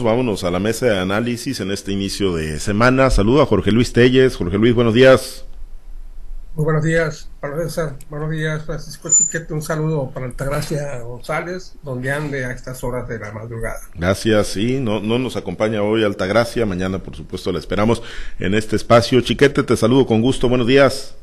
Vámonos 0.00 0.42
a 0.42 0.50
la 0.50 0.58
mesa 0.58 0.86
de 0.86 0.98
análisis 0.98 1.60
en 1.60 1.70
este 1.70 1.92
inicio 1.92 2.34
de 2.34 2.58
semana. 2.60 3.10
Saludo 3.10 3.42
a 3.42 3.46
Jorge 3.46 3.70
Luis 3.70 3.92
Telles. 3.92 4.36
Jorge 4.36 4.56
Luis, 4.56 4.74
buenos 4.74 4.94
días. 4.94 5.44
Muy 6.54 6.64
buenos 6.64 6.82
días, 6.82 7.28
Pablo 7.40 7.62
César. 7.62 7.96
Buenos 8.08 8.30
días, 8.30 8.64
Francisco 8.64 9.10
Chiquete. 9.14 9.52
Un 9.52 9.60
saludo 9.60 10.10
para 10.10 10.24
Altagracia 10.24 10.98
González, 11.00 11.74
donde 11.82 12.10
ande 12.10 12.42
a 12.46 12.52
estas 12.52 12.82
horas 12.82 13.06
de 13.06 13.18
la 13.18 13.32
madrugada. 13.32 13.80
Gracias, 13.94 14.46
sí. 14.46 14.80
No, 14.80 15.00
no 15.00 15.18
nos 15.18 15.36
acompaña 15.36 15.82
hoy 15.82 16.04
Altagracia. 16.04 16.64
Mañana, 16.64 16.98
por 16.98 17.14
supuesto, 17.14 17.52
la 17.52 17.58
esperamos 17.58 18.02
en 18.38 18.54
este 18.54 18.76
espacio. 18.76 19.20
Chiquete, 19.20 19.62
te 19.62 19.76
saludo 19.76 20.06
con 20.06 20.22
gusto. 20.22 20.48
Buenos 20.48 20.66
días. 20.66 21.14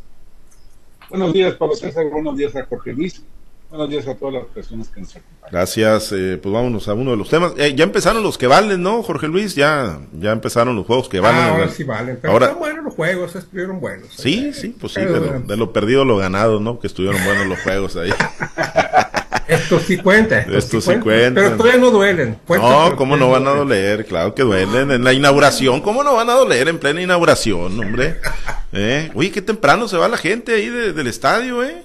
Buenos 1.10 1.34
días, 1.34 1.56
Pablo 1.56 1.76
César. 1.76 2.06
Buenos 2.12 2.38
días 2.38 2.56
a 2.56 2.68
Jorge 2.68 2.94
Luis. 2.94 3.24
Buenos 3.70 3.90
días 3.90 4.08
a 4.08 4.16
todas 4.16 4.34
las 4.34 4.46
personas 4.46 4.88
que 4.90 5.00
nos 5.00 5.16
acompañan. 5.16 5.52
Gracias, 5.52 6.12
eh, 6.12 6.40
pues 6.42 6.52
vámonos 6.52 6.88
a 6.88 6.94
uno 6.94 7.12
de 7.12 7.18
los 7.18 7.30
temas. 7.30 7.54
Eh, 7.56 7.76
ya 7.76 7.84
empezaron 7.84 8.24
los 8.24 8.36
que 8.36 8.48
valen, 8.48 8.82
¿no, 8.82 9.04
Jorge 9.04 9.28
Luis? 9.28 9.54
Ya, 9.54 10.00
ya 10.12 10.32
empezaron 10.32 10.76
los 10.76 10.88
juegos 10.88 11.08
que 11.08 11.20
valen. 11.20 11.42
Ah, 11.42 11.50
ahora 11.50 11.70
sí 11.70 11.84
valen, 11.84 12.18
pero 12.20 12.34
ahora, 12.34 12.48
están 12.48 12.60
buenos 12.60 12.86
los 12.86 12.96
juegos, 12.96 13.36
estuvieron 13.36 13.80
buenos. 13.80 14.08
Sí, 14.18 14.48
eh, 14.48 14.54
sí, 14.54 14.76
pues 14.80 14.94
sí, 14.94 15.02
de 15.02 15.20
lo, 15.20 15.40
de 15.42 15.58
lo, 15.58 15.72
perdido 15.72 16.04
lo 16.04 16.18
ganado, 16.18 16.60
¿no? 16.60 16.80
Que 16.80 16.88
estuvieron 16.88 17.24
buenos 17.24 17.46
los 17.46 17.60
juegos 17.60 17.96
ahí. 17.96 18.12
Estos 19.48 19.84
sí 19.84 19.98
cuentan. 19.98 20.52
Estos, 20.52 20.86
sí 20.86 20.96
cuentan. 20.98 21.34
Pero 21.44 21.58
todavía 21.58 21.80
no 21.80 21.92
duelen. 21.92 22.38
no, 22.48 22.96
¿cómo 22.96 23.18
no 23.18 23.30
van 23.30 23.48
a 23.48 23.52
doler? 23.52 24.06
Claro 24.06 24.34
que 24.34 24.44
duelen. 24.44 24.92
En 24.92 25.04
la 25.04 25.14
inauguración, 25.14 25.82
¿cómo 25.82 26.04
no 26.04 26.16
van 26.16 26.30
a 26.30 26.34
doler 26.34 26.68
en 26.68 26.80
plena 26.80 27.02
inauguración, 27.02 27.80
hombre? 27.80 28.18
¿Eh? 28.72 29.12
Uy, 29.16 29.32
qué 29.32 29.42
temprano 29.42 29.88
se 29.88 29.98
va 29.98 30.08
la 30.08 30.18
gente 30.18 30.54
ahí 30.54 30.70
de, 30.70 30.94
del 30.94 31.08
estadio, 31.08 31.64
¿eh? 31.64 31.84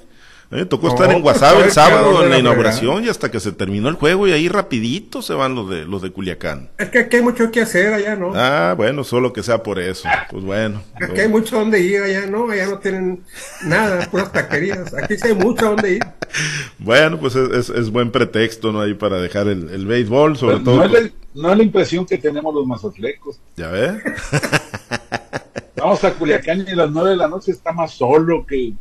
Eh, 0.51 0.65
tocó 0.67 0.89
estar 0.89 1.11
en 1.11 1.23
WhatsApp 1.23 1.65
el 1.65 1.71
sábado 1.73 2.23
en 2.23 2.31
la, 2.31 2.39
inauguración 2.39 3.05
y 3.05 3.09
hasta 3.09 3.31
que 3.31 3.41
se 3.41 3.53
terminó 3.53 3.89
el 3.89 3.95
juego 3.95 4.29
y 4.29 4.33
ahí 4.33 4.49
rapidito 4.49 5.23
se 5.23 5.35
van 5.35 5.55
los 5.55 5.69
de 5.69 5.85
los 5.85 6.03
de 6.03 6.11
Culiacán. 6.11 6.71
Es 6.79 6.91
que 6.91 7.01
aquí 7.01 7.17
hay 7.17 7.23
mucho 7.23 7.51
que 7.51 7.63
hacer 7.63 7.93
allá, 7.93 8.17
¿no? 8.17 8.33
Ah, 8.35 8.75
bueno, 8.77 9.05
solo 9.05 9.33
que 9.33 9.43
sea 9.43 9.63
por 9.63 9.79
eso. 9.79 10.09
Pues 10.31 10.45
bueno. 10.45 10.83
Aquí 10.95 11.21
hay 11.21 11.29
mucho 11.29 11.59
donde 11.59 11.81
ir 11.81 12.03
allá, 12.03 12.27
¿no? 12.27 12.51
Allá 12.51 12.67
no 12.67 12.79
tienen 12.79 13.25
nada, 13.65 14.09
puras 14.11 14.33
taquerías. 14.33 14.95
Aquí 14.95 15.17
sí 15.17 15.29
hay 15.29 15.35
mucho 15.35 15.67
donde 15.67 15.95
ir. 15.95 16.03
Bueno, 16.79 17.19
pues 17.19 17.37
es, 17.37 17.71
es, 17.71 17.91
buen 17.91 18.11
pretexto, 18.11 18.73
¿no? 18.73 18.81
Ahí 18.81 18.95
para 18.95 19.21
dejar 19.21 19.49
el, 19.49 19.71
el 19.71 19.87
béisbol, 19.87 20.37
sobre 20.37 20.61
todo. 20.61 20.77
No 20.77 20.85
es, 20.85 20.93
la, 20.93 21.11
no 21.35 21.53
es 21.53 21.59
la 21.59 21.63
impresión 21.63 22.07
que 22.07 22.19
tenemos 22.19 22.55
los 22.55 22.67
mazatlecos. 22.67 23.41
¿Ya 23.57 23.69
ves? 23.69 24.03
Vamos 25.77 26.03
a 26.05 26.13
Culiacán 26.15 26.65
y 26.67 26.71
a 26.71 26.77
las 26.77 26.91
nueve 26.91 27.11
de 27.11 27.17
la 27.17 27.29
noche 27.29 27.51
está 27.51 27.73
más 27.73 27.93
solo 27.93 28.47
que 28.47 28.73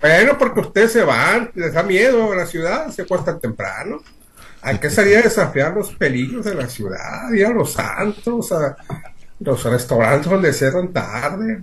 bueno, 0.00 0.38
porque 0.38 0.60
ustedes 0.60 0.92
se 0.92 1.02
van, 1.02 1.50
les 1.54 1.72
da 1.72 1.82
miedo 1.82 2.32
a 2.32 2.36
la 2.36 2.46
ciudad, 2.46 2.90
se 2.90 3.02
acuestan 3.02 3.40
temprano. 3.40 4.02
Hay 4.62 4.78
que 4.78 4.90
salir 4.90 5.18
a 5.18 5.22
desafiar 5.22 5.74
los 5.74 5.92
peligros 5.92 6.44
de 6.44 6.54
la 6.54 6.68
ciudad, 6.68 7.32
ir 7.32 7.46
a 7.46 7.50
los 7.50 7.72
santos, 7.72 8.52
a 8.52 8.76
los 9.40 9.64
restaurantes 9.64 10.30
donde 10.30 10.52
cierran 10.52 10.92
tarde. 10.92 11.62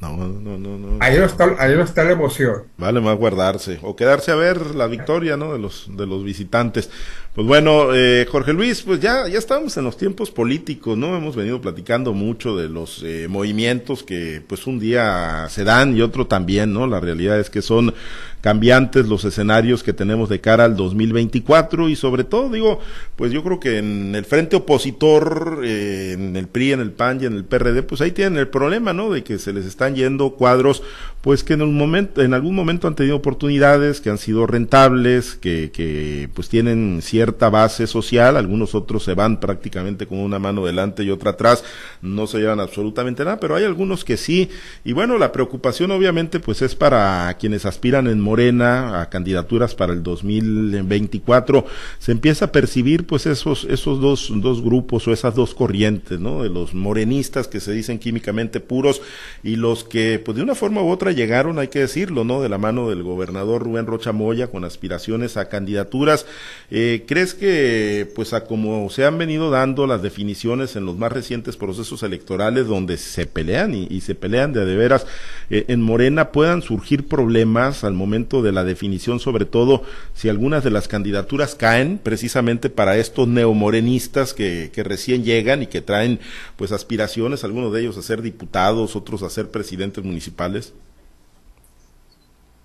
No, 0.00 0.16
no, 0.16 0.56
no, 0.58 0.78
no. 0.78 0.96
Ahí 1.00 1.18
no 1.18 1.26
está, 1.26 1.54
ahí 1.58 1.76
no 1.76 1.82
está 1.82 2.04
la 2.04 2.12
emoción. 2.12 2.62
Vale 2.78 3.02
más 3.02 3.18
guardarse 3.18 3.78
o 3.82 3.94
quedarse 3.94 4.30
a 4.30 4.34
ver 4.34 4.74
la 4.74 4.86
victoria, 4.86 5.36
¿no? 5.36 5.52
De 5.52 5.58
los 5.58 5.90
de 5.94 6.06
los 6.06 6.24
visitantes. 6.24 6.90
Pues 7.32 7.46
bueno, 7.46 7.94
eh, 7.94 8.26
Jorge 8.28 8.52
Luis, 8.52 8.82
pues 8.82 8.98
ya 8.98 9.28
ya 9.28 9.38
estamos 9.38 9.76
en 9.76 9.84
los 9.84 9.96
tiempos 9.96 10.32
políticos, 10.32 10.98
¿no? 10.98 11.16
Hemos 11.16 11.36
venido 11.36 11.60
platicando 11.60 12.12
mucho 12.12 12.56
de 12.56 12.68
los 12.68 13.04
eh, 13.04 13.28
movimientos 13.28 14.02
que, 14.02 14.42
pues, 14.44 14.66
un 14.66 14.80
día 14.80 15.46
se 15.48 15.62
dan 15.62 15.96
y 15.96 16.02
otro 16.02 16.26
también, 16.26 16.72
¿no? 16.72 16.88
La 16.88 16.98
realidad 16.98 17.38
es 17.38 17.48
que 17.48 17.62
son 17.62 17.94
cambiantes 18.40 19.06
los 19.06 19.24
escenarios 19.24 19.82
que 19.82 19.92
tenemos 19.92 20.28
de 20.28 20.40
cara 20.40 20.64
al 20.64 20.76
2024 20.76 21.88
y 21.88 21.96
sobre 21.96 22.24
todo, 22.24 22.48
digo, 22.50 22.80
pues 23.16 23.32
yo 23.32 23.42
creo 23.42 23.60
que 23.60 23.78
en 23.78 24.14
el 24.14 24.24
frente 24.24 24.56
opositor, 24.56 25.60
eh, 25.64 26.12
en 26.12 26.36
el 26.36 26.48
PRI, 26.48 26.72
en 26.72 26.80
el 26.80 26.92
PAN 26.92 27.20
y 27.20 27.26
en 27.26 27.34
el 27.34 27.44
PRD, 27.44 27.82
pues 27.82 28.00
ahí 28.00 28.12
tienen 28.12 28.38
el 28.38 28.48
problema, 28.48 28.92
¿no? 28.92 29.10
De 29.10 29.22
que 29.22 29.38
se 29.38 29.52
les 29.52 29.66
está 29.66 29.88
yendo 29.90 30.30
cuadros, 30.30 30.82
pues 31.20 31.44
que 31.44 31.52
en 31.52 31.62
un 31.62 31.76
momento, 31.76 32.22
en 32.22 32.32
algún 32.32 32.54
momento 32.54 32.88
han 32.88 32.94
tenido 32.94 33.16
oportunidades, 33.16 34.00
que 34.00 34.08
han 34.08 34.18
sido 34.18 34.46
rentables, 34.46 35.34
que, 35.34 35.70
que 35.70 36.28
pues 36.32 36.48
tienen 36.48 37.00
cierta 37.02 37.50
base 37.50 37.86
social, 37.86 38.36
algunos 38.36 38.74
otros 38.74 39.04
se 39.04 39.14
van 39.14 39.38
prácticamente 39.38 40.06
con 40.06 40.18
una 40.18 40.38
mano 40.38 40.64
delante 40.64 41.02
y 41.02 41.10
otra 41.10 41.32
atrás, 41.32 41.62
no 42.00 42.26
se 42.26 42.38
llevan 42.38 42.60
absolutamente 42.60 43.24
nada, 43.24 43.38
pero 43.38 43.54
hay 43.54 43.64
algunos 43.64 44.04
que 44.04 44.16
sí, 44.16 44.48
y 44.84 44.92
bueno, 44.92 45.18
la 45.18 45.32
preocupación 45.32 45.90
obviamente 45.90 46.40
pues 46.40 46.62
es 46.62 46.74
para 46.74 47.36
quienes 47.38 47.66
aspiran 47.66 48.06
en 48.06 48.20
Morena 48.30 49.00
a 49.00 49.10
candidaturas 49.10 49.74
para 49.74 49.92
el 49.92 50.04
2024, 50.04 51.66
se 51.98 52.12
empieza 52.12 52.44
a 52.44 52.52
percibir 52.52 53.04
pues 53.04 53.26
esos, 53.26 53.64
esos 53.64 54.00
dos, 54.00 54.30
dos 54.36 54.62
grupos 54.62 55.08
o 55.08 55.12
esas 55.12 55.34
dos 55.34 55.52
corrientes, 55.52 56.20
¿no? 56.20 56.44
De 56.44 56.48
los 56.48 56.72
morenistas 56.72 57.48
que 57.48 57.58
se 57.58 57.72
dicen 57.72 57.98
químicamente 57.98 58.60
puros 58.60 59.02
y 59.42 59.56
los 59.56 59.82
que, 59.82 60.22
pues 60.24 60.36
de 60.36 60.44
una 60.44 60.54
forma 60.54 60.80
u 60.80 60.90
otra 60.90 61.10
llegaron, 61.10 61.58
hay 61.58 61.66
que 61.68 61.80
decirlo, 61.80 62.22
¿no? 62.22 62.40
De 62.40 62.48
la 62.48 62.58
mano 62.58 62.88
del 62.88 63.02
gobernador 63.02 63.64
Rubén 63.64 63.86
Rocha 63.86 64.12
Moya 64.12 64.46
con 64.46 64.64
aspiraciones 64.64 65.36
a 65.36 65.48
candidaturas. 65.48 66.24
Eh, 66.70 67.04
¿Crees 67.08 67.34
que, 67.34 68.08
pues 68.14 68.32
a 68.32 68.44
como 68.44 68.90
se 68.90 69.04
han 69.04 69.18
venido 69.18 69.50
dando 69.50 69.88
las 69.88 70.02
definiciones 70.02 70.76
en 70.76 70.86
los 70.86 70.96
más 70.96 71.10
recientes 71.10 71.56
procesos 71.56 72.04
electorales 72.04 72.68
donde 72.68 72.96
se 72.96 73.26
pelean 73.26 73.74
y, 73.74 74.00
se 74.00 74.14
pelean 74.14 74.52
de 74.52 74.64
de 74.64 74.76
veras 74.76 75.06
eh, 75.50 75.64
en 75.68 75.82
Morena 75.82 76.30
puedan 76.30 76.62
surgir 76.62 77.08
problemas 77.08 77.82
al 77.82 77.94
momento 77.94 78.19
de 78.28 78.52
la 78.52 78.64
definición, 78.64 79.20
sobre 79.20 79.44
todo 79.44 79.82
si 80.14 80.28
algunas 80.28 80.64
de 80.64 80.70
las 80.70 80.88
candidaturas 80.88 81.54
caen 81.54 81.98
precisamente 81.98 82.70
para 82.70 82.96
estos 82.96 83.28
neomorenistas 83.28 84.34
que, 84.34 84.70
que 84.72 84.82
recién 84.82 85.24
llegan 85.24 85.62
y 85.62 85.66
que 85.66 85.80
traen 85.80 86.20
pues 86.56 86.72
aspiraciones, 86.72 87.44
algunos 87.44 87.72
de 87.72 87.80
ellos 87.80 87.96
a 87.96 88.02
ser 88.02 88.22
diputados, 88.22 88.96
otros 88.96 89.22
a 89.22 89.30
ser 89.30 89.50
presidentes 89.50 90.04
municipales? 90.04 90.72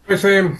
Pues 0.05 0.23
eh, 0.25 0.51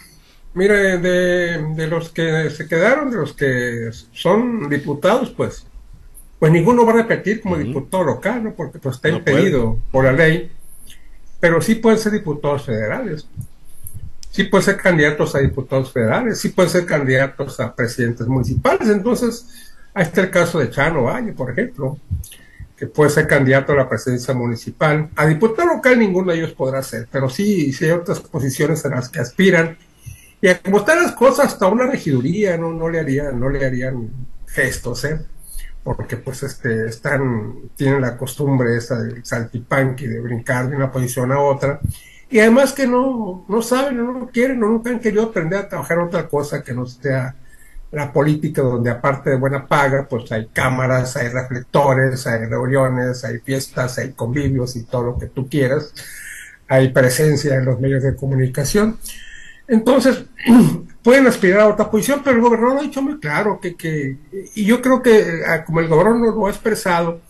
mire, 0.53 0.97
de, 0.97 1.73
de, 1.75 1.88
los 1.88 2.09
que 2.09 2.50
se 2.50 2.67
quedaron, 2.67 3.12
de 3.12 3.17
los 3.17 3.33
que 3.33 3.91
son 4.12 4.69
diputados, 4.69 5.31
pues, 5.31 5.67
pues 6.39 6.51
ninguno 6.51 6.85
va 6.85 6.94
a 6.94 6.95
repetir 6.95 7.41
como 7.41 7.56
uh 7.56 7.59
-huh. 7.59 7.63
diputado 7.63 8.03
local, 8.03 8.44
¿no? 8.44 8.53
Porque 8.53 8.79
pues 8.79 8.95
está 8.95 9.09
no 9.09 9.17
impedido 9.17 9.75
puede. 9.75 9.81
por 9.91 10.06
la 10.06 10.12
ley, 10.13 10.51
pero 11.39 11.62
sí 11.62 11.75
pueden 11.75 12.00
ser 12.00 12.13
diputados 12.13 12.66
federales, 12.66 13.27
sí 14.35 14.44
pueden 14.44 14.66
ser 14.66 14.75
candidatos 14.75 15.34
a 15.34 15.40
diputados 15.40 15.94
federales, 15.94 16.41
sí 16.41 16.50
pueden 16.50 16.69
ser 16.69 16.85
candidatos 16.85 17.57
a 17.62 17.73
presidentes 17.73 18.28
municipales, 18.28 18.90
entonces 18.90 19.47
ahí 19.94 20.03
está 20.03 20.19
el 20.19 20.29
caso 20.29 20.59
de 20.59 20.69
Chano 20.69 21.03
Valle, 21.03 21.31
por 21.31 21.51
ejemplo, 21.51 21.97
que 22.75 22.85
puede 22.88 23.12
ser 23.12 23.28
candidato 23.28 23.72
a 23.72 23.78
la 23.78 23.88
presidencia 23.88 24.34
municipal. 24.34 25.09
A 25.16 25.25
diputado 25.25 25.75
local 25.75 25.97
ninguno 25.97 26.34
de 26.34 26.40
ellos 26.40 26.51
podrá 26.51 26.84
ser, 26.84 27.07
pero 27.09 27.29
sí, 27.29 27.72
sí 27.72 27.85
hay 27.85 27.91
otras 27.91 28.19
posiciones 28.19 28.84
en 28.84 28.91
las 28.91 29.07
que 29.07 29.19
aspiran. 29.19 29.78
Y 30.41 30.53
como 30.56 30.79
están 30.79 31.01
las 31.01 31.13
cosas, 31.13 31.53
hasta 31.53 31.68
una 31.68 31.88
regiduría 31.88 32.57
no, 32.57 32.74
no 32.74 32.90
le 32.90 33.00
harían, 33.00 33.40
no 33.40 33.50
le 33.50 33.66
harían 33.66 34.09
gestos, 34.47 35.06
¿eh? 35.06 35.18
porque 35.81 36.18
pues 36.18 36.44
este 36.44 36.88
están, 36.88 37.69
tienen 37.78 38.01
la 38.01 38.18
costumbre 38.18 38.75
esa 38.75 39.01
del 39.01 39.24
saltipanqui 39.24 40.07
de 40.07 40.19
brincar 40.19 40.69
de 40.69 40.75
una 40.75 40.91
posición 40.91 41.31
a 41.31 41.40
otra. 41.40 41.79
Y 42.30 42.40
además 42.40 42.74
que 42.74 42.88
no, 42.88 43.46
no 43.47 43.62
saben, 43.62 43.97
no 43.97 44.30
quieren, 44.31 44.59
no 44.59 44.69
nunca 44.69 44.90
han 44.90 45.00
querido 45.00 45.24
aprender 45.24 45.59
a 45.59 45.69
trabajar 45.69 46.00
otra 46.00 46.28
cosa 46.28 46.63
que 46.63 46.74
no 46.74 46.86
sea 46.86 47.36
la 47.91 48.12
política 48.12 48.62
donde 48.62 48.90
aparte 48.90 49.30
de 49.30 49.38
buena 49.38 49.68
paga, 49.68 50.08
pues 50.09 50.31
hay 50.31 50.47
cámaras, 50.47 51.16
hay 51.16 51.30
reflectores, 51.30 52.28
hay 52.28 52.46
reuniones, 52.46 53.24
hay 53.24 53.40
fiestas, 53.40 53.97
hay 54.00 54.12
convivios 54.12 54.75
y 54.75 54.84
todo 54.84 55.03
lo 55.03 55.18
que 55.18 55.28
tú 55.28 55.47
quieras, 55.47 55.94
hay 56.68 56.90
presencia 56.90 57.56
en 57.56 57.66
los 57.66 57.80
medios 57.80 58.03
de 58.03 58.16
comunicación. 58.16 58.97
Entonces, 59.68 60.25
pueden 61.03 61.28
aspirar 61.28 61.62
a 61.62 61.68
otra 61.69 61.90
posición, 61.90 62.22
pero 62.24 62.36
el 62.36 62.42
gobernador 62.42 62.80
ha 62.80 62.81
dicho 62.81 63.02
muy 63.02 63.19
claro 63.19 63.59
que, 63.62 63.75
que 63.75 64.18
y 64.56 64.66
yo 64.66 64.81
creo 64.81 65.02
que 65.02 65.42
como 65.66 65.80
el 65.80 65.88
gobernador 65.88 66.36
lo 66.36 66.47
ha 66.47 66.50
expresado, 66.50 67.22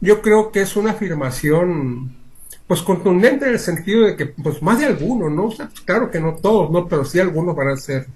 yo 0.00 0.20
creo 0.20 0.52
que 0.52 0.60
es 0.60 0.76
una 0.76 0.90
afirmación 0.90 2.23
pues 2.66 2.82
contundente 2.82 3.46
en 3.46 3.52
el 3.52 3.58
sentido 3.58 4.06
de 4.06 4.16
que 4.16 4.26
pues 4.26 4.62
más 4.62 4.78
de 4.78 4.86
algunos, 4.86 5.30
¿no? 5.30 5.50
Sea, 5.50 5.70
claro 5.84 6.10
que 6.10 6.20
no 6.20 6.36
todos, 6.36 6.70
¿no? 6.70 6.88
Pero 6.88 7.04
sí 7.04 7.18
algunos 7.20 7.54
van 7.54 7.68
a 7.68 7.76
ser 7.76 8.06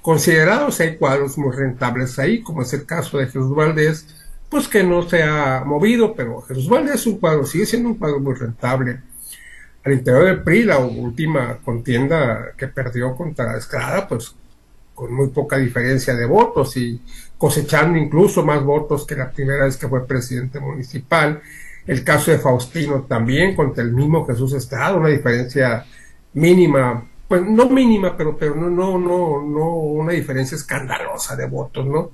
considerados, 0.00 0.80
hay 0.80 0.96
cuadros 0.96 1.38
muy 1.38 1.54
rentables 1.54 2.18
ahí, 2.18 2.42
como 2.42 2.62
es 2.62 2.72
el 2.72 2.84
caso 2.84 3.18
de 3.18 3.26
Jesús 3.26 3.54
Valdés, 3.54 4.06
pues 4.48 4.68
que 4.68 4.82
no 4.82 5.08
se 5.08 5.22
ha 5.22 5.62
movido, 5.64 6.14
pero 6.14 6.42
Jesús 6.42 6.68
Valdés 6.68 6.96
es 6.96 7.06
un 7.06 7.18
cuadro, 7.18 7.46
sigue 7.46 7.66
siendo 7.66 7.90
un 7.90 7.94
cuadro 7.96 8.20
muy 8.20 8.34
rentable. 8.34 9.00
Al 9.84 9.92
interior 9.92 10.24
del 10.24 10.42
PRI, 10.42 10.64
la 10.64 10.78
última 10.78 11.58
contienda 11.64 12.52
que 12.56 12.68
perdió 12.68 13.14
contra 13.16 13.56
Estrada, 13.56 14.06
pues 14.06 14.34
con 14.94 15.12
muy 15.12 15.28
poca 15.28 15.56
diferencia 15.56 16.14
de 16.14 16.26
votos 16.26 16.76
y 16.76 17.00
cosechando 17.38 17.98
incluso 17.98 18.44
más 18.44 18.62
votos 18.62 19.06
que 19.06 19.16
la 19.16 19.30
primera 19.30 19.64
vez 19.64 19.76
que 19.76 19.88
fue 19.88 20.06
presidente 20.06 20.60
municipal. 20.60 21.40
El 21.86 22.04
caso 22.04 22.30
de 22.30 22.38
Faustino 22.38 23.02
también 23.02 23.54
contra 23.54 23.82
el 23.82 23.92
mismo 23.92 24.26
Jesús 24.26 24.52
Estrada, 24.54 24.96
una 24.96 25.08
diferencia 25.08 25.84
mínima 26.34 27.08
pues 27.32 27.46
no 27.46 27.66
mínima, 27.70 28.14
pero, 28.14 28.36
pero 28.36 28.54
no, 28.54 28.68
no, 28.68 28.98
no, 28.98 29.42
no 29.42 29.66
una 29.76 30.12
diferencia 30.12 30.54
escandalosa 30.54 31.34
de 31.34 31.46
votos, 31.46 31.86
¿no? 31.86 32.10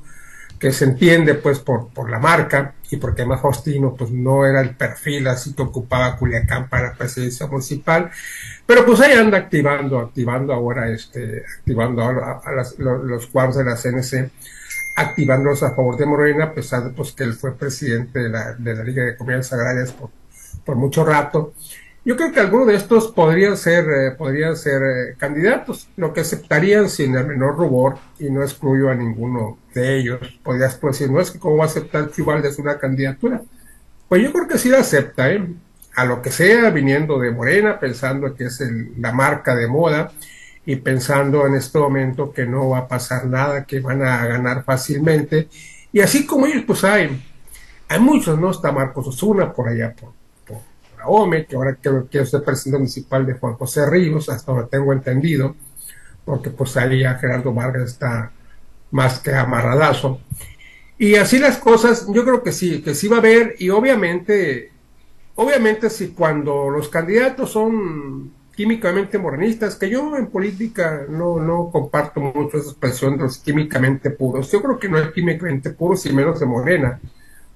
Que 0.61 0.71
se 0.71 0.85
entiende 0.85 1.35
pues 1.35 1.59
por, 1.59 1.89
por 1.89 2.09
la 2.09 2.21
marca. 2.21 2.75
y 2.89 2.99
porque 2.99 3.23
además 3.23 3.43
Faustino 3.43 3.97
pues 3.97 4.13
no 4.13 4.47
era 4.47 4.61
el 4.61 4.77
perfil 4.77 5.27
así 5.27 5.55
que 5.55 5.63
ocupaba 5.63 6.17
Culiacán 6.17 6.69
para 6.69 6.91
la 6.91 6.95
presidencia 6.95 7.49
municipal, 7.49 8.13
pero 8.65 8.87
pues 8.87 9.01
ahí 9.01 9.15
anda 9.15 9.39
activando, 9.39 9.99
activando 9.99 10.53
ahora 10.53 10.89
este, 10.89 11.43
activando 11.59 12.05
a, 12.05 12.41
los, 12.79 13.27
cuadros 13.27 13.57
de 13.57 13.65
la 13.65 13.75
CNC, 13.75 14.31
activándolos 14.99 15.63
a 15.63 15.75
favor 15.75 15.97
de 15.97 16.07
Morena, 16.07 16.45
a 16.45 16.55
pesar 16.55 16.85
de 16.85 16.91
pues 16.91 17.13
que 17.13 17.25
él 17.25 17.35
fue 17.35 17.57
presidente 17.57 18.19
de 18.19 18.29
la, 18.29 18.55
de 18.55 18.75
la 18.75 18.83
Liga 18.83 19.05
de 19.05 19.17
Comunidades 19.17 19.53
Agrarias 19.53 19.93
por, 19.93 20.11
por 20.65 20.77
mucho 20.77 21.05
rato, 21.05 21.55
yo 22.05 22.17
creo 22.17 22.33
que 22.33 22.41
algunos 22.41 22.69
de 22.69 22.75
estos 22.75 23.09
podrían 23.09 23.57
ser, 23.57 23.85
eh, 23.91 24.11
podrían 24.13 24.57
ser 24.57 24.83
eh, 24.83 25.15
candidatos, 25.19 25.89
lo 25.97 26.13
que 26.13 26.23
aceptarían 26.23 26.89
sin 26.89 27.15
el 27.15 27.27
menor 27.27 27.57
rubor, 27.57 27.99
y 28.19 28.31
no 28.31 28.43
excluyo 28.43 28.89
a 28.89 28.95
ninguno 28.95 29.59
de 29.75 29.99
ellos. 29.99 30.19
Podrías 30.43 30.81
decir, 30.81 31.11
no 31.11 31.21
es 31.21 31.31
que 31.31 31.39
cómo 31.39 31.59
va 31.59 31.65
a 31.65 31.67
aceptar 31.67 32.11
es 32.45 32.59
una 32.59 32.79
candidatura. 32.79 33.43
Pues 34.09 34.23
yo 34.23 34.33
creo 34.33 34.49
que 34.49 34.59
sí 34.59 34.71
la 34.71 34.79
acepta, 34.79 35.31
¿eh? 35.31 35.47
a 35.97 36.05
lo 36.05 36.23
que 36.23 36.31
sea, 36.31 36.71
viniendo 36.71 37.19
de 37.19 37.31
Morena, 37.31 37.79
pensando 37.79 38.35
que 38.35 38.45
es 38.45 38.63
la 38.99 39.13
marca 39.13 39.55
de 39.55 39.67
moda 39.67 40.13
y 40.69 40.77
pensando 40.77 41.47
en 41.47 41.55
este 41.55 41.79
momento 41.79 42.31
que 42.31 42.45
no 42.45 42.69
va 42.69 42.81
a 42.81 42.89
pasar 42.89 43.25
nada, 43.25 43.65
que 43.65 43.81
van 43.81 44.03
a 44.03 44.27
ganar 44.27 44.65
fácilmente. 44.65 45.49
Y 45.91 46.01
así 46.01 46.27
como 46.27 46.45
ellos, 46.45 46.65
pues 46.67 46.85
hay, 46.85 47.25
hay 47.89 47.99
muchos, 47.99 48.39
¿no? 48.39 48.51
Está 48.51 48.71
Marcos 48.71 49.07
Osuna 49.07 49.51
por 49.51 49.67
allá, 49.67 49.95
por 49.99 50.13
OME, 51.07 51.47
que 51.47 51.57
ahora 51.57 51.75
creo 51.81 52.07
que 52.11 52.21
es 52.21 52.35
el 52.35 52.43
presidente 52.43 52.81
municipal 52.81 53.25
de 53.25 53.33
Juan 53.33 53.55
José 53.55 53.89
Ríos, 53.89 54.29
hasta 54.29 54.53
donde 54.53 54.69
tengo 54.69 54.93
entendido, 54.93 55.57
porque 56.27 56.51
pues 56.51 56.77
ahí 56.77 57.01
ya 57.01 57.15
Gerardo 57.15 57.55
Vargas 57.55 57.93
está 57.93 58.33
más 58.91 59.21
que 59.21 59.35
amarradazo. 59.35 60.21
Y 60.99 61.15
así 61.15 61.39
las 61.39 61.57
cosas, 61.57 62.09
yo 62.13 62.25
creo 62.25 62.43
que 62.43 62.53
sí, 62.53 62.83
que 62.83 62.95
sí 62.95 63.09
va 63.09 63.17
a 63.17 63.21
haber, 63.21 63.55
y 63.59 63.71
obviamente, 63.71 64.71
obviamente 65.35 65.89
si 65.89 66.09
cuando 66.09 66.69
los 66.69 66.91
candidatos 66.91 67.53
son 67.53 68.37
químicamente 68.59 69.19
morenistas, 69.19 69.77
que 69.77 69.89
yo 69.89 70.17
en 70.17 70.27
política 70.27 71.05
no, 71.09 71.39
no 71.39 71.71
comparto 71.71 72.19
mucho 72.19 72.59
esa 72.59 72.71
expresión 72.71 73.17
de 73.17 73.23
los 73.23 73.39
químicamente 73.39 74.11
puros, 74.11 74.51
yo 74.51 74.61
creo 74.61 74.81
que 74.81 74.89
no 74.89 74.99
es 74.99 75.13
químicamente 75.13 75.71
puros 75.71 76.05
y 76.07 76.13
menos 76.13 76.41
de 76.41 76.47
Morena, 76.47 76.99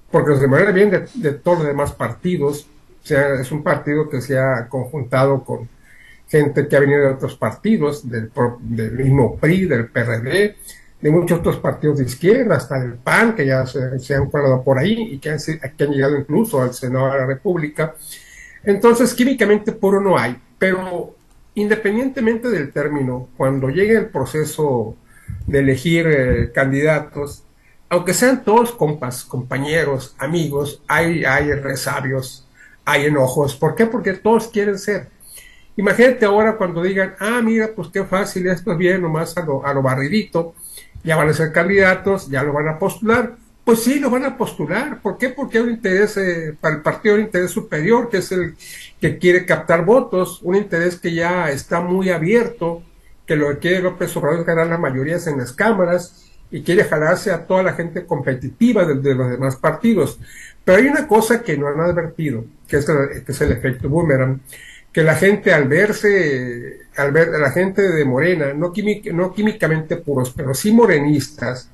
porque 0.09 0.29
los 0.29 0.39
de 0.39 0.47
Morena 0.47 0.71
vienen 0.71 1.05
de, 1.13 1.31
todos 1.33 1.57
los 1.57 1.67
demás 1.67 1.91
partidos, 1.91 2.67
sea, 3.01 3.33
es 3.33 3.51
un 3.51 3.63
partido 3.63 4.07
que 4.07 4.21
se 4.21 4.39
ha 4.39 4.69
conjuntado 4.69 5.43
con 5.43 5.67
gente 6.29 6.69
que 6.69 6.77
ha 6.77 6.79
venido 6.79 7.01
de 7.01 7.07
otros 7.07 7.35
partidos, 7.35 8.09
del, 8.09 8.31
mismo 8.93 9.35
PRI, 9.35 9.65
del 9.65 9.89
PRD, 9.89 10.55
de 11.01 11.11
muchos 11.11 11.39
otros 11.39 11.57
partidos 11.57 11.97
de 11.97 12.05
izquierda, 12.05 12.55
hasta 12.55 12.79
del 12.79 12.93
PAN, 12.93 13.35
que 13.35 13.45
ya 13.45 13.65
se, 13.65 14.15
han 14.15 14.29
colado 14.29 14.63
por 14.63 14.79
ahí 14.79 15.15
y 15.15 15.19
que 15.19 15.31
han, 15.31 15.37
que 15.77 15.83
han, 15.83 15.91
llegado 15.91 16.17
incluso 16.17 16.61
al 16.61 16.73
Senado 16.73 17.11
de 17.11 17.17
la 17.19 17.25
República. 17.25 17.93
Entonces, 18.63 19.13
químicamente 19.13 19.73
puro 19.73 19.99
no 19.99 20.17
hay, 20.17 20.37
pero 20.57 21.15
independientemente 21.55 22.49
del 22.49 22.71
término, 22.71 23.29
cuando 23.37 23.69
llegue 23.69 23.97
el 23.97 24.07
proceso 24.07 24.95
de 25.47 25.59
elegir 25.59 26.07
eh, 26.07 26.51
candidatos, 26.53 27.43
aunque 27.89 28.13
sean 28.13 28.43
todos 28.43 28.71
compas, 28.71 29.23
compañeros, 29.23 30.15
amigos, 30.17 30.81
hay, 30.87 31.25
hay 31.25 31.51
resabios 31.53 32.43
hay 32.85 33.05
enojos. 33.05 33.55
¿Por 33.55 33.75
qué? 33.75 33.85
Porque 33.85 34.13
todos 34.13 34.47
quieren 34.47 34.77
ser. 34.77 35.07
Imagínate 35.75 36.25
ahora 36.25 36.57
cuando 36.57 36.83
digan, 36.83 37.15
ah, 37.19 37.41
mira, 37.43 37.71
pues 37.75 37.87
qué 37.91 38.03
fácil, 38.03 38.47
esto 38.47 38.71
es 38.73 38.77
bien, 38.77 39.01
nomás 39.01 39.35
a 39.37 39.43
lo, 39.43 39.65
a 39.65 39.73
lo 39.73 39.81
barridito, 39.81 40.53
ya 41.03 41.15
van 41.15 41.29
a 41.29 41.33
ser 41.33 41.51
candidatos, 41.51 42.29
ya 42.29 42.43
lo 42.43 42.53
van 42.53 42.67
a 42.67 42.77
postular. 42.77 43.35
Pues 43.63 43.79
sí, 43.79 43.99
lo 43.99 44.09
van 44.09 44.25
a 44.25 44.37
postular. 44.37 45.01
¿Por 45.01 45.17
qué? 45.17 45.29
Porque 45.29 45.57
hay 45.57 45.63
un 45.63 45.71
interés, 45.71 46.17
eh, 46.17 46.55
para 46.59 46.75
el 46.75 46.81
partido, 46.81 47.15
un 47.15 47.21
interés 47.21 47.51
superior, 47.51 48.09
que 48.09 48.17
es 48.17 48.31
el 48.31 48.55
que 48.99 49.17
quiere 49.17 49.45
captar 49.45 49.85
votos, 49.85 50.41
un 50.41 50.55
interés 50.55 50.97
que 50.99 51.13
ya 51.13 51.49
está 51.49 51.79
muy 51.79 52.09
abierto, 52.09 52.83
que 53.25 53.35
lo 53.35 53.49
que 53.51 53.59
quiere 53.59 53.81
López 53.81 54.15
Obrador 54.17 54.41
es 54.41 54.45
ganar 54.45 54.67
las 54.67 54.79
mayorías 54.79 55.27
en 55.27 55.37
las 55.37 55.53
cámaras 55.53 56.29
y 56.51 56.61
quiere 56.61 56.83
jalarse 56.83 57.31
a 57.31 57.47
toda 57.47 57.63
la 57.63 57.73
gente 57.73 58.05
competitiva 58.05 58.85
de 58.85 59.15
los 59.15 59.31
demás 59.31 59.55
partidos. 59.55 60.19
Pero 60.63 60.77
hay 60.77 60.87
una 60.87 61.07
cosa 61.07 61.41
que 61.41 61.57
no 61.57 61.67
han 61.67 61.79
advertido, 61.79 62.45
que 62.67 62.77
es, 62.77 62.89
el, 62.89 63.51
efecto 63.51 63.89
boomerang, 63.89 64.41
que 64.91 65.03
la 65.03 65.15
gente 65.15 65.53
al 65.53 65.67
verse, 65.67 66.81
al 66.95 67.11
ver 67.11 67.33
a 67.35 67.39
la 67.39 67.51
gente 67.51 67.81
de 67.81 68.05
Morena, 68.05 68.53
no, 68.53 68.71
no 69.13 69.33
químicamente 69.33 69.97
puros, 69.97 70.31
pero 70.35 70.53
sí 70.53 70.71
morenistas, 70.71 71.69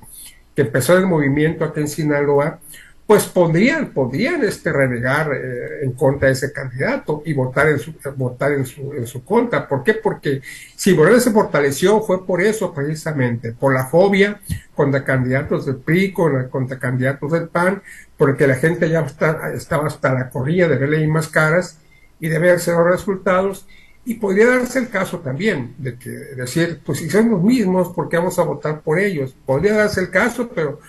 que 0.59 0.63
empezó 0.63 0.97
el 0.97 1.07
movimiento 1.07 1.63
aquí 1.63 1.79
en 1.79 1.87
Sinaloa, 1.87 2.59
pues 3.07 3.27
podrían, 3.27 3.93
podrían 3.93 4.43
este, 4.43 4.73
renegar 4.73 5.31
eh, 5.33 5.85
en 5.85 5.93
contra 5.93 6.27
de 6.27 6.33
ese 6.33 6.51
candidato 6.51 7.23
y 7.25 7.31
votar 7.31 7.69
en 7.69 7.79
su, 7.79 7.93
votar 8.17 8.51
en 8.51 8.65
su, 8.65 8.93
en 8.93 9.07
su 9.07 9.23
contra. 9.23 9.69
¿Por 9.69 9.85
qué? 9.85 9.93
Porque 9.93 10.41
si 10.75 10.93
Morena 10.93 11.21
se 11.21 11.31
fortaleció 11.31 12.01
fue 12.01 12.25
por 12.25 12.41
eso 12.41 12.73
precisamente, 12.73 13.53
por 13.53 13.73
la 13.73 13.85
fobia 13.85 14.41
contra 14.75 15.05
candidatos 15.05 15.65
del 15.65 15.77
PRI, 15.77 16.11
contra 16.11 16.77
candidatos 16.77 17.31
del 17.31 17.47
PAN, 17.47 17.81
porque 18.17 18.45
la 18.45 18.55
gente 18.55 18.89
ya 18.89 19.07
estaba 19.55 19.87
hasta 19.87 20.13
la 20.13 20.29
corrida 20.29 20.67
de 20.67 20.75
ver 20.75 21.07
más 21.07 21.29
caras 21.29 21.79
y 22.19 22.27
de 22.27 22.37
verse 22.37 22.73
los 22.73 22.85
resultados. 22.85 23.65
Y 24.09 24.15
podría 24.15 24.47
darse 24.47 24.79
el 24.79 24.89
caso 24.89 25.19
también 25.19 25.75
de 25.77 25.95
que 25.95 26.09
decir, 26.09 26.81
pues 26.83 26.97
si 26.97 27.07
son 27.11 27.29
los 27.29 27.43
mismos, 27.43 27.89
¿por 27.89 28.09
qué 28.09 28.17
vamos 28.17 28.39
a 28.39 28.43
votar 28.43 28.81
por 28.81 28.97
ellos? 28.97 29.35
Podría 29.45 29.75
darse 29.75 30.01
el 30.01 30.09
caso, 30.09 30.49
pero, 30.49 30.79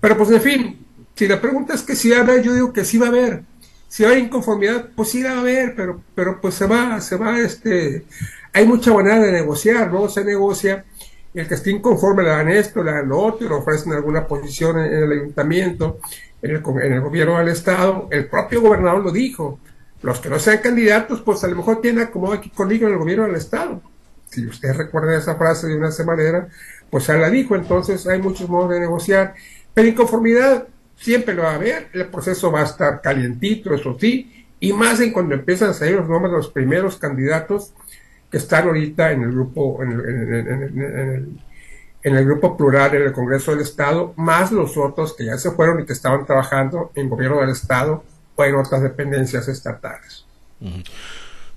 pero 0.00 0.16
pues 0.16 0.30
en 0.30 0.40
fin, 0.40 0.86
si 1.12 1.26
la 1.26 1.40
pregunta 1.40 1.74
es 1.74 1.82
que 1.82 1.96
si 1.96 2.08
va 2.10 2.18
a 2.18 2.20
haber, 2.20 2.40
yo 2.40 2.54
digo 2.54 2.72
que 2.72 2.84
sí 2.84 2.96
va 2.96 3.06
a 3.06 3.08
haber. 3.08 3.42
Si 3.88 4.04
hay 4.04 4.20
inconformidad, 4.20 4.90
pues 4.94 5.08
sí 5.08 5.24
va 5.24 5.32
a 5.32 5.40
haber, 5.40 5.74
pero, 5.74 6.00
pero 6.14 6.40
pues 6.40 6.54
se 6.54 6.68
va, 6.68 7.00
se 7.00 7.16
va, 7.16 7.40
este, 7.40 8.04
hay 8.52 8.64
mucha 8.64 8.94
manera 8.94 9.18
de 9.18 9.32
negociar, 9.32 9.92
¿no? 9.92 10.08
Se 10.08 10.24
negocia, 10.24 10.84
el 11.34 11.48
que 11.48 11.54
esté 11.54 11.72
inconforme 11.72 12.22
le 12.22 12.28
dan 12.28 12.48
esto, 12.48 12.84
le 12.84 12.92
dan 12.92 13.08
lo 13.08 13.18
otro, 13.18 13.48
le 13.48 13.54
ofrecen 13.56 13.92
alguna 13.92 14.24
posición 14.24 14.78
en, 14.78 15.02
el 15.02 15.10
ayuntamiento, 15.10 15.98
en 16.40 16.50
el, 16.52 16.62
en 16.84 16.92
el 16.92 17.00
gobierno 17.00 17.38
del 17.38 17.48
estado, 17.48 18.06
el 18.12 18.28
propio 18.28 18.62
gobernador 18.62 19.02
lo 19.02 19.10
dijo, 19.10 19.58
los 20.02 20.20
que 20.20 20.28
no 20.28 20.38
sean 20.38 20.58
candidatos, 20.58 21.22
pues 21.22 21.42
a 21.44 21.48
lo 21.48 21.56
mejor 21.56 21.80
tienen 21.80 22.06
como 22.06 22.32
aquí 22.32 22.50
conmigo 22.50 22.86
en 22.86 22.92
el 22.92 22.98
gobierno 22.98 23.24
del 23.24 23.36
estado. 23.36 23.82
Si 24.30 24.46
usted 24.46 24.74
recuerda 24.74 25.16
esa 25.16 25.36
frase 25.36 25.66
de 25.66 25.76
una 25.76 25.90
manera, 26.04 26.48
pues 26.90 27.06
ya 27.06 27.14
la 27.14 27.30
dijo, 27.30 27.56
entonces 27.56 28.06
hay 28.06 28.20
muchos 28.20 28.48
modos 28.48 28.70
de 28.70 28.80
negociar, 28.80 29.34
pero 29.74 29.88
inconformidad, 29.88 30.68
siempre 30.96 31.34
lo 31.34 31.42
va 31.42 31.52
a 31.52 31.54
haber, 31.54 31.88
el 31.92 32.06
proceso 32.06 32.52
va 32.52 32.60
a 32.60 32.64
estar 32.64 33.00
calientito, 33.00 33.74
eso 33.74 33.96
sí, 33.98 34.46
y 34.60 34.72
más 34.72 35.00
en 35.00 35.12
cuando 35.12 35.34
empiezan 35.34 35.70
a 35.70 35.74
salir 35.74 35.96
los 35.96 36.08
nombres 36.08 36.32
de 36.32 36.38
los 36.38 36.48
primeros 36.50 36.96
candidatos 36.96 37.72
que 38.30 38.38
están 38.38 38.66
ahorita 38.66 39.12
en 39.12 39.22
el 39.22 39.32
grupo, 39.32 39.82
en 39.82 39.92
el, 39.92 41.38
en 42.02 42.16
el, 42.16 42.24
grupo 42.24 42.56
plural 42.56 42.94
en 42.94 43.02
el 43.02 43.12
Congreso 43.12 43.52
del 43.52 43.60
Estado, 43.60 44.12
más 44.16 44.52
los 44.52 44.76
otros 44.76 45.14
que 45.14 45.24
ya 45.24 45.38
se 45.38 45.52
fueron 45.52 45.80
y 45.80 45.86
que 45.86 45.92
estaban 45.92 46.26
trabajando 46.26 46.90
en 46.94 47.08
gobierno 47.08 47.40
del 47.40 47.50
Estado 47.50 48.04
en 48.46 48.54
otras 48.54 48.82
dependencias 48.82 49.48
estatales. 49.48 50.24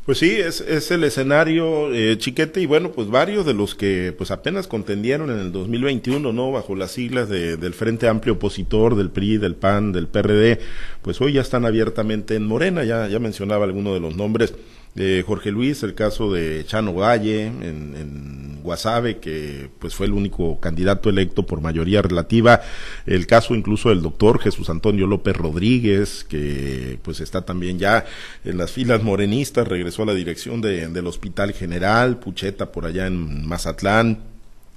Pues 0.06 0.18
sí, 0.18 0.32
es, 0.32 0.62
es 0.62 0.90
el 0.90 1.04
escenario 1.04 1.94
eh, 1.94 2.18
chiquete 2.18 2.60
y 2.60 2.66
bueno, 2.66 2.92
pues 2.92 3.08
varios 3.08 3.46
de 3.46 3.54
los 3.54 3.76
que 3.76 4.14
pues 4.18 4.32
apenas 4.32 4.68
contendieron 4.68 5.30
en 5.30 5.40
el 5.40 5.52
2021, 5.52 6.34
¿no? 6.34 6.52
Bajo 6.52 6.76
las 6.76 6.92
siglas 6.92 7.30
de, 7.30 7.56
del 7.56 7.74
Frente 7.74 8.08
Amplio 8.08 8.34
Opositor, 8.34 8.96
del 8.96 9.12
PRI, 9.12 9.38
del 9.38 9.56
PAN, 9.56 9.92
del 9.92 10.08
PRD, 10.08 10.60
pues 11.04 11.22
hoy 11.22 11.34
ya 11.34 11.42
están 11.42 11.66
abiertamente 11.66 12.36
en 12.36 12.48
Morena, 12.48 12.84
ya, 12.84 13.08
ya 13.08 13.20
mencionaba 13.20 13.66
alguno 13.66 13.94
de 13.94 14.00
los 14.00 14.16
nombres 14.16 14.56
de 14.96 15.24
Jorge 15.26 15.52
Luis, 15.52 15.84
el 15.84 15.94
caso 15.94 16.32
de 16.32 16.66
Chano 16.66 16.94
Valle 16.94 17.46
en, 17.46 17.96
en 17.96 18.60
Guasave, 18.62 19.20
que 19.20 19.70
pues 19.80 19.96
fue 19.96 20.06
el 20.06 20.14
único 20.14 20.60
candidato 20.60 21.10
electo 21.10 21.46
por 21.46 21.62
mayoría 21.62 22.02
relativa, 22.02 22.62
el 23.06 23.28
caso 23.28 23.56
incluso 23.56 23.90
del 23.90 24.02
doctor 24.02 24.40
Jesús 24.40 24.70
Antonio 24.70 25.08
López 25.08 25.36
Rodríguez, 25.36 26.26
que 26.28 27.00
pues 27.02 27.20
está 27.20 27.42
también 27.44 27.80
ya 27.80 28.06
en 28.44 28.58
las 28.58 28.72
filas 28.72 29.04
morenistas, 29.04 29.68
regresó 29.68 30.04
a 30.04 30.08
la 30.08 30.14
dirección 30.14 30.62
de, 30.62 30.88
del 30.88 31.08
Hospital 31.08 31.54
General, 31.54 32.20
Pucheta 32.20 32.72
por 32.72 32.86
allá 32.86 33.08
en 33.08 33.48
Mazatlán, 33.48 34.31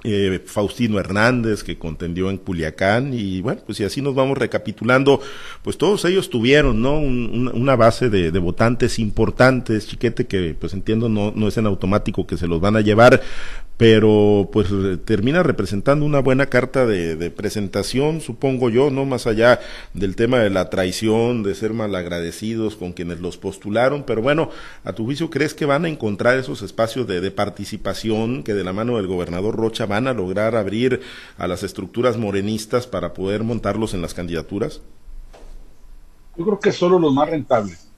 eh, 0.04 0.42
Faustino 0.44 1.00
Hernández 1.00 1.64
que 1.64 1.78
contendió 1.78 2.28
en 2.30 2.37
Culiacán 2.37 3.14
y 3.14 3.40
bueno, 3.40 3.62
pues 3.64 3.78
si 3.78 3.84
así 3.84 4.02
nos 4.02 4.14
vamos 4.14 4.37
recapitulando, 4.37 5.20
pues 5.62 5.78
todos 5.78 6.04
ellos 6.04 6.28
tuvieron, 6.28 6.82
¿no? 6.82 6.99
una 6.99 7.75
base 7.75 8.11
de, 8.11 8.30
de, 8.30 8.38
votantes 8.38 8.99
importantes, 8.99 9.88
chiquete 9.88 10.26
que 10.26 10.54
pues 10.58 10.75
entiendo 10.75 11.08
no, 11.08 11.32
no 11.34 11.49
es 11.49 11.56
en 11.56 11.66
automático 11.66 12.26
que 12.26 12.37
se 12.37 12.46
los 12.46 12.61
van 12.61 12.76
a 12.76 12.82
llevar, 12.82 13.23
pero 13.76 14.49
pues 14.52 14.69
termina 15.04 15.43
representando 15.43 16.07
una 16.07 16.21
buena 16.21 16.47
carta 16.47 16.87
de, 16.87 17.16
de, 17.16 17.31
presentación, 17.31 18.21
supongo 18.21 18.71
yo, 18.71 18.90
no 18.90 19.04
más 19.04 19.26
allá 19.26 19.61
del 19.95 20.14
tema 20.14 20.38
de 20.38 20.50
la 20.50 20.71
traición, 20.71 21.43
de 21.43 21.54
ser 21.54 21.73
malagradecidos 21.73 22.76
con 22.76 22.93
quienes 22.93 23.21
los 23.21 23.37
postularon, 23.37 24.04
pero 24.04 24.23
bueno, 24.23 24.50
a 24.85 24.93
tu 24.93 25.04
juicio, 25.04 25.28
¿crees 25.28 25.54
que 25.54 25.66
van 25.66 25.85
a 25.85 25.88
encontrar 25.88 26.38
esos 26.38 26.62
espacios 26.62 27.07
de, 27.07 27.21
de 27.21 27.31
participación 27.31 28.45
que 28.45 28.54
de 28.54 28.64
la 28.64 28.73
mano 28.73 28.97
del 28.97 29.09
gobernador 29.09 29.57
Rocha 29.57 29.87
van 29.87 30.07
a 30.07 30.14
lograr 30.14 30.54
abrir 30.54 31.00
a 31.37 31.49
las 31.49 31.62
estructuras 31.62 32.16
morenistas 32.16 32.87
para 32.87 33.12
poder 33.12 33.43
montarlos 33.43 33.93
en 33.95 34.02
las 34.02 34.14
candidaturas? 34.14 34.81
Yo 36.37 36.45
creo 36.45 36.61
que 36.61 36.73
solo 36.73 36.99
los 36.99 37.12
más 37.12 37.31
rentables. 37.31 37.88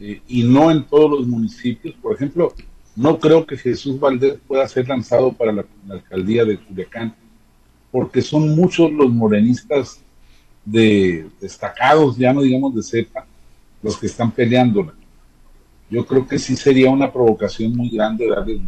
Eh, 0.00 0.20
y 0.26 0.42
no 0.42 0.70
en 0.70 0.84
todos 0.84 1.10
los 1.10 1.26
municipios. 1.26 1.94
Por 2.02 2.14
ejemplo, 2.14 2.52
no 2.96 3.18
creo 3.18 3.46
que 3.46 3.56
Jesús 3.56 3.98
Valdés 3.98 4.38
pueda 4.46 4.66
ser 4.68 4.88
lanzado 4.88 5.32
para 5.32 5.52
la, 5.52 5.64
alcaldía 5.90 6.44
de 6.44 6.58
Culiacán, 6.58 7.14
porque 7.90 8.22
son 8.22 8.54
muchos 8.54 8.90
los 8.92 9.10
morenistas 9.10 10.00
de, 10.64 11.26
destacados, 11.40 12.16
ya 12.16 12.32
no 12.32 12.42
digamos 12.42 12.74
de 12.74 12.82
cepa, 12.82 13.26
los 13.82 13.96
que 13.96 14.06
están 14.06 14.30
peleándola. 14.30 14.94
Yo 15.90 16.06
creo 16.06 16.26
que 16.26 16.38
sí 16.38 16.56
sería 16.56 16.90
una 16.90 17.12
provocación 17.12 17.76
muy 17.76 17.90
grande 17.90 18.28
darle 18.28 18.60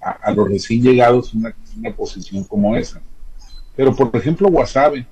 a, 0.00 0.30
los 0.32 0.48
recién 0.48 0.82
llegados 0.82 1.32
una, 1.34 1.54
una 1.76 1.92
posición 1.92 2.44
como 2.44 2.76
esa. 2.76 3.00
Pero, 3.74 3.94
por 3.94 4.14
ejemplo, 4.14 4.48
Guasave 4.48 5.06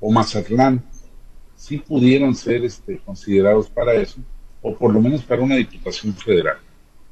o 0.00 0.10
Mazatlán 0.10 0.82
sí 1.56 1.78
pudieran 1.78 2.34
ser 2.34 2.64
este, 2.64 2.98
considerados 2.98 3.70
para 3.70 3.94
eso, 3.94 4.20
o 4.60 4.74
por 4.74 4.92
lo 4.92 5.00
menos 5.00 5.22
para 5.22 5.42
una 5.42 5.56
diputación 5.56 6.12
federal. 6.14 6.58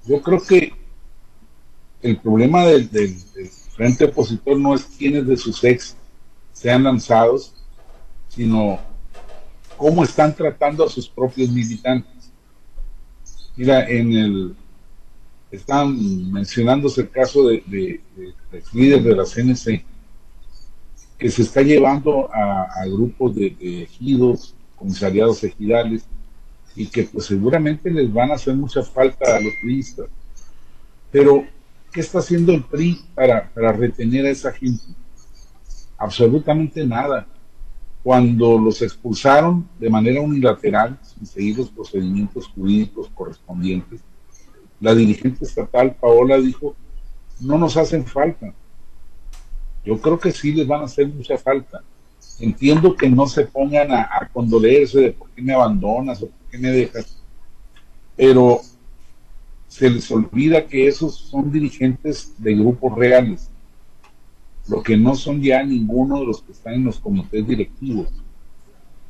Yo 0.06 0.20
creo 0.20 0.40
que 0.42 0.72
el 2.02 2.18
problema 2.18 2.66
del, 2.66 2.88
frente 3.74 4.04
opositor 4.04 4.58
no 4.58 4.74
es 4.74 4.84
quiénes 4.84 5.26
de 5.26 5.36
sus 5.36 5.62
ex 5.64 5.96
sean 6.52 6.84
lanzados, 6.84 7.54
sino 8.28 8.78
cómo 9.76 10.04
están 10.04 10.34
tratando 10.34 10.84
a 10.84 10.90
sus 10.90 11.08
propios 11.08 11.50
militantes. 11.50 12.32
Mira, 13.56 13.88
en 13.88 14.12
el 14.12 14.56
están 15.52 16.32
mencionándose 16.32 17.02
el 17.02 17.10
caso 17.10 17.46
de, 17.48 17.62
de, 17.66 18.00
de, 18.16 18.62
líder 18.72 19.02
de 19.02 19.14
la 19.14 19.24
CNC, 19.24 19.84
que 21.18 21.30
se 21.30 21.42
está 21.42 21.60
llevando 21.60 22.28
a, 22.32 22.84
grupos 22.86 23.34
de, 23.34 23.54
ejidos, 23.60 24.54
comisariados 24.76 25.44
ejidales, 25.44 26.06
y 26.74 26.86
que 26.86 27.04
pues 27.04 27.26
seguramente 27.26 27.90
les 27.90 28.12
van 28.12 28.30
a 28.30 28.34
hacer 28.34 28.54
mucha 28.54 28.82
falta 28.82 29.36
a 29.36 29.40
los 29.40 29.52
priistas. 29.62 30.06
Pero, 31.10 31.44
¿qué 31.92 32.00
está 32.00 32.20
haciendo 32.20 32.52
el 32.52 32.64
PRI 32.64 33.00
para, 33.14 33.50
para 33.50 33.72
retener 33.72 34.26
a 34.26 34.30
esa 34.30 34.52
gente? 34.52 34.84
Absolutamente 35.98 36.86
nada. 36.86 37.26
Cuando 38.02 38.58
los 38.58 38.82
expulsaron 38.82 39.68
de 39.78 39.88
manera 39.88 40.20
unilateral, 40.20 40.98
sin 41.02 41.26
seguir 41.26 41.58
los 41.58 41.70
procedimientos 41.70 42.48
jurídicos 42.48 43.08
correspondientes, 43.14 44.00
la 44.80 44.94
dirigente 44.94 45.44
estatal 45.44 45.94
Paola 45.94 46.38
dijo, 46.38 46.74
no 47.40 47.58
nos 47.58 47.76
hacen 47.76 48.04
falta, 48.04 48.52
yo 49.84 50.00
creo 50.00 50.18
que 50.18 50.32
sí 50.32 50.52
les 50.52 50.66
van 50.66 50.82
a 50.82 50.84
hacer 50.84 51.08
mucha 51.08 51.36
falta. 51.38 51.82
Entiendo 52.38 52.94
que 52.94 53.08
no 53.08 53.26
se 53.26 53.46
pongan 53.46 53.92
a, 53.92 54.28
condolerse 54.32 55.00
de 55.00 55.12
por 55.12 55.30
qué 55.30 55.42
me 55.42 55.54
abandonas 55.54 56.22
o 56.22 56.28
qué 56.52 56.58
me 56.58 56.70
dejas, 56.70 57.16
pero 58.14 58.60
se 59.68 59.88
les 59.88 60.10
olvida 60.10 60.66
que 60.66 60.86
esos 60.86 61.16
son 61.16 61.50
dirigentes 61.50 62.34
de 62.36 62.54
grupos 62.54 62.94
reales, 62.94 63.50
lo 64.68 64.82
que 64.82 64.96
no 64.96 65.16
son 65.16 65.40
ya 65.40 65.62
ninguno 65.62 66.20
de 66.20 66.26
los 66.26 66.42
que 66.42 66.52
están 66.52 66.74
en 66.74 66.84
los 66.84 67.00
comités 67.00 67.46
directivos. 67.46 68.08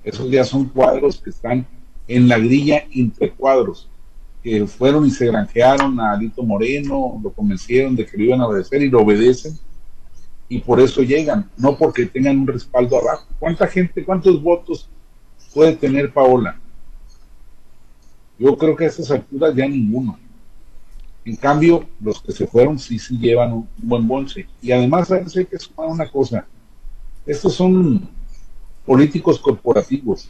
Esos 0.05 0.31
ya 0.31 0.45
son 0.45 0.67
cuadros 0.67 1.21
que 1.21 1.31
están 1.31 1.67
en 2.07 2.29
la 2.29 2.39
grilla 2.39 2.85
intercuadros, 2.93 3.91
que 4.41 4.65
fueron 4.67 5.05
y 5.05 5.11
se 5.11 5.27
granjearon 5.27 5.99
a 5.99 6.13
Alito 6.13 6.45
Moreno, 6.45 7.21
lo 7.21 7.33
convencieron 7.33 7.97
de 7.97 8.07
que 8.07 8.17
lo 8.17 8.25
iban 8.25 8.41
a 8.41 8.47
obedecer 8.47 8.83
y 8.83 8.89
lo 8.89 9.03
obedecen 9.03 9.59
y 10.49 10.59
por 10.59 10.81
eso 10.81 11.03
llegan, 11.03 11.51
no 11.57 11.77
porque 11.77 12.07
tengan 12.07 12.39
un 12.39 12.47
respaldo 12.47 12.99
abajo. 12.99 13.27
¿Cuánta 13.39 13.67
gente, 13.67 14.05
cuántos 14.05 14.41
votos 14.43 14.89
puede 15.55 15.75
tener 15.75 16.13
Paola? 16.13 16.61
Yo 18.39 18.57
creo 18.57 18.75
que 18.77 18.85
a 18.85 18.89
estas 18.89 19.11
alturas 19.11 19.55
ya 19.55 19.69
ninguno. 19.69 20.19
En 21.25 21.37
cambio, 21.37 21.87
los 22.01 22.21
que 22.21 22.33
se 22.33 22.47
fueron 22.47 22.79
sí, 22.79 22.99
sí 22.99 23.17
llevan 23.17 23.53
un, 23.53 23.69
buen 23.79 24.07
bonche. 24.07 24.47
Y 24.61 24.73
además 24.73 25.11
hay 25.13 25.47
que 25.47 25.59
sumar 25.59 25.89
una 25.89 26.09
cosa. 26.11 26.47
Estos 27.25 27.55
son 27.55 28.09
políticos 28.85 29.39
corporativos. 29.39 30.29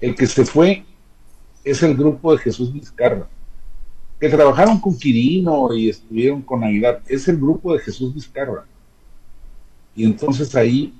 El 0.00 0.14
que 0.14 0.26
se 0.26 0.46
fue 0.46 0.84
es 1.62 1.82
el 1.82 1.94
grupo 1.94 2.32
de 2.32 2.38
Jesús 2.38 2.72
Vizcarra, 2.72 3.28
que 4.18 4.30
trabajaron 4.30 4.80
con 4.80 4.96
Quirino 4.96 5.74
y 5.74 5.90
estuvieron 5.90 6.40
con 6.40 6.64
Aguilar. 6.64 7.02
Es 7.06 7.28
el 7.28 7.36
grupo 7.36 7.74
de 7.74 7.80
Jesús 7.80 8.14
Vizcarra. 8.14 8.64
Y 9.94 10.04
entonces 10.04 10.54
ahí 10.54 10.94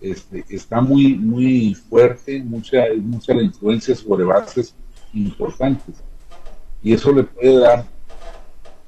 este, 0.00 0.44
está 0.48 0.80
muy, 0.80 1.14
muy 1.14 1.74
fuerte, 1.74 2.42
mucha, 2.42 2.82
mucha 3.00 3.34
la 3.34 3.42
influencia 3.42 3.94
sobre 3.94 4.24
bases 4.24 4.74
importantes. 5.14 6.02
Y 6.82 6.92
eso 6.92 7.12
le 7.12 7.24
puede 7.24 7.58
dar 7.58 7.84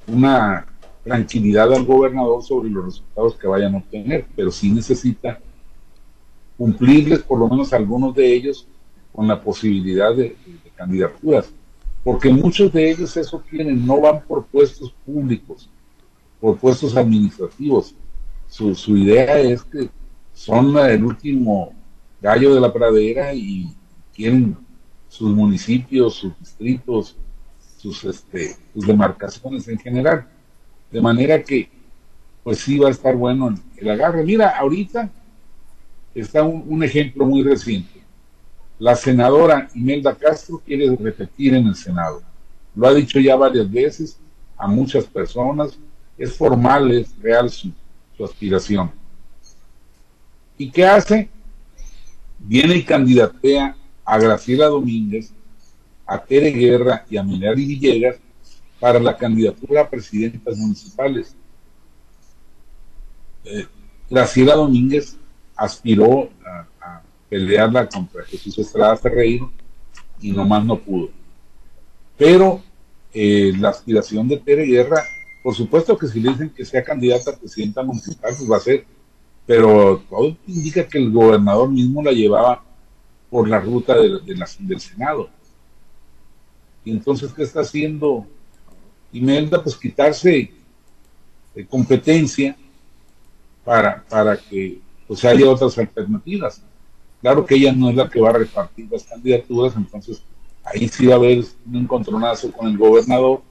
una 0.07 0.67
tranquilidad 1.05 1.73
al 1.73 1.85
gobernador 1.85 2.43
sobre 2.43 2.71
los 2.71 2.87
resultados 2.87 3.37
que 3.37 3.47
vayan 3.47 3.75
a 3.75 3.79
obtener, 3.79 4.27
pero 4.35 4.51
sí 4.51 4.71
necesita 4.73 5.39
cumplirles 6.57 7.21
por 7.21 7.39
lo 7.39 7.49
menos 7.49 7.73
algunos 7.73 8.15
de 8.15 8.33
ellos 8.33 8.67
con 9.13 9.29
la 9.29 9.41
posibilidad 9.41 10.15
de, 10.15 10.37
candidaturas, 10.75 11.53
porque 12.03 12.29
muchos 12.31 12.73
de 12.73 12.91
ellos 12.91 13.17
eso 13.17 13.43
quieren, 13.49 13.87
no 13.87 14.01
van 14.01 14.23
por 14.23 14.45
puestos 14.47 14.93
públicos, 15.07 15.69
por 16.41 16.59
puestos 16.59 16.97
administrativos, 16.97 17.95
su, 18.49 18.97
idea 18.97 19.39
es 19.39 19.63
que 19.63 19.89
son 20.33 20.77
el 20.79 21.05
último 21.05 21.73
gallo 22.21 22.55
de 22.55 22.61
la 22.61 22.73
pradera 22.73 23.35
y 23.35 23.73
quieren 24.15 24.57
sus 25.15 25.31
municipios, 25.31 26.15
sus 26.17 26.37
distritos, 26.41 27.17
sus, 27.79 28.03
este, 28.03 28.57
sus 28.73 28.85
demarcaciones 28.85 29.69
en 29.69 29.79
general. 29.79 30.27
De 30.91 31.01
manera 31.01 31.41
que, 31.41 31.71
pues 32.43 32.59
sí 32.59 32.79
va 32.79 32.89
a 32.89 32.91
estar 32.91 33.15
bueno 33.15 33.55
el 33.77 33.91
agarre. 33.91 34.25
Mira, 34.25 34.59
ahorita 34.59 35.09
está 36.17 36.43
un, 36.43 36.65
un 36.67 36.83
ejemplo 36.83 37.25
muy 37.25 37.45
reciente. 37.45 38.03
La 38.81 38.97
senadora 38.97 39.69
Imelda 39.77 40.17
Castro 40.17 40.61
quiere 40.67 40.97
repetir 40.97 41.55
en 41.55 41.69
el 41.69 41.77
Senado. 41.77 42.21
Lo 42.75 42.89
ha 42.89 42.95
dicho 42.95 43.21
ya 43.21 43.37
varias 43.37 43.71
veces 43.71 44.19
a 44.57 44.67
muchas 44.67 45.05
personas. 45.05 45.79
Es 46.19 46.37
formal, 46.37 46.91
es 46.91 47.17
real 47.21 47.49
su, 47.49 47.71
su 48.17 48.25
aspiración. 48.25 48.91
¿Y 50.59 50.73
qué 50.73 50.85
hace? 50.85 51.29
Viene 52.37 52.75
y 52.75 52.83
candidatea 52.83 53.77
a 54.05 54.19
Graciela 54.19 54.67
Domínguez, 54.67 55.33
a 56.07 56.23
Tere 56.23 56.51
Guerra 56.51 57.05
y 57.09 57.17
a 57.17 57.23
Milari 57.23 57.65
Villegas 57.65 58.17
para 58.79 59.01
la 59.01 59.17
candidatura 59.17 59.83
a 59.83 59.89
presidentas 59.89 60.57
municipales. 60.57 61.35
Eh, 63.45 63.67
Graciela 64.11 64.55
Domínguez 64.55 65.17
aspiró 65.57 66.31
a, 66.45 67.03
pelearla 67.29 67.89
contra 67.89 68.23
Jesús 68.25 68.59
Estrada 68.59 68.97
Ferreiro 68.97 69.51
y 70.21 70.31
nomás 70.31 70.65
no 70.65 70.79
pudo. 70.79 71.11
Pero 72.17 72.63
eh, 73.13 73.53
la 73.59 73.71
aspiración 73.71 74.29
de 74.29 74.37
Tere 74.37 74.67
Guerra 74.67 75.03
por 75.45 75.55
supuesto 75.55 75.99
que 75.99 76.09
si 76.09 76.21
le 76.21 76.31
dicen 76.31 76.49
que 76.49 76.65
sea 76.65 76.83
candidata 76.83 77.31
a 77.33 77.37
presidenta 77.37 77.83
municipal, 77.83 78.33
pues 78.35 78.51
va 78.51 78.57
a 78.57 78.61
ser, 78.61 78.87
pero 79.45 80.03
todo 80.09 80.35
indica 80.47 80.89
que 80.89 80.97
el 80.97 81.13
gobernador 81.13 81.71
mismo 81.71 82.03
la 82.03 82.13
llevaba 82.13 82.65
por 83.35 83.49
la 83.49 83.59
ruta 83.59 83.97
de, 83.97 84.21
del 84.61 84.81
Senado. 84.81 85.29
Y 86.85 86.93
entonces, 86.93 87.33
¿qué 87.33 87.43
está 87.43 87.63
haciendo 87.63 88.25
Imelda? 89.13 89.61
Pues 89.61 89.75
quitarse 89.75 90.53
de 91.53 91.67
competencia 91.67 92.57
para, 93.65 94.05
para 94.05 94.37
que 94.37 94.79
pues 95.09 95.25
haya 95.25 95.51
otras 95.51 95.77
alternativas. 95.79 96.63
Claro 97.21 97.45
que 97.45 97.57
ella 97.57 97.73
no 97.73 97.91
es 97.91 97.97
la 97.97 98.09
que 98.09 98.21
va 98.21 98.31
a 98.31 98.35
repartir 98.35 98.87
las 98.89 99.03
candidaturas, 99.03 99.75
entonces 99.75 100.23
ahí 100.63 100.87
sí 100.87 101.07
va 101.07 101.15
a 101.15 101.17
haber 101.17 101.45
un 101.67 101.75
encontronazo 101.75 102.53
con 102.53 102.69
el 102.69 102.79
gobernador 102.79 103.43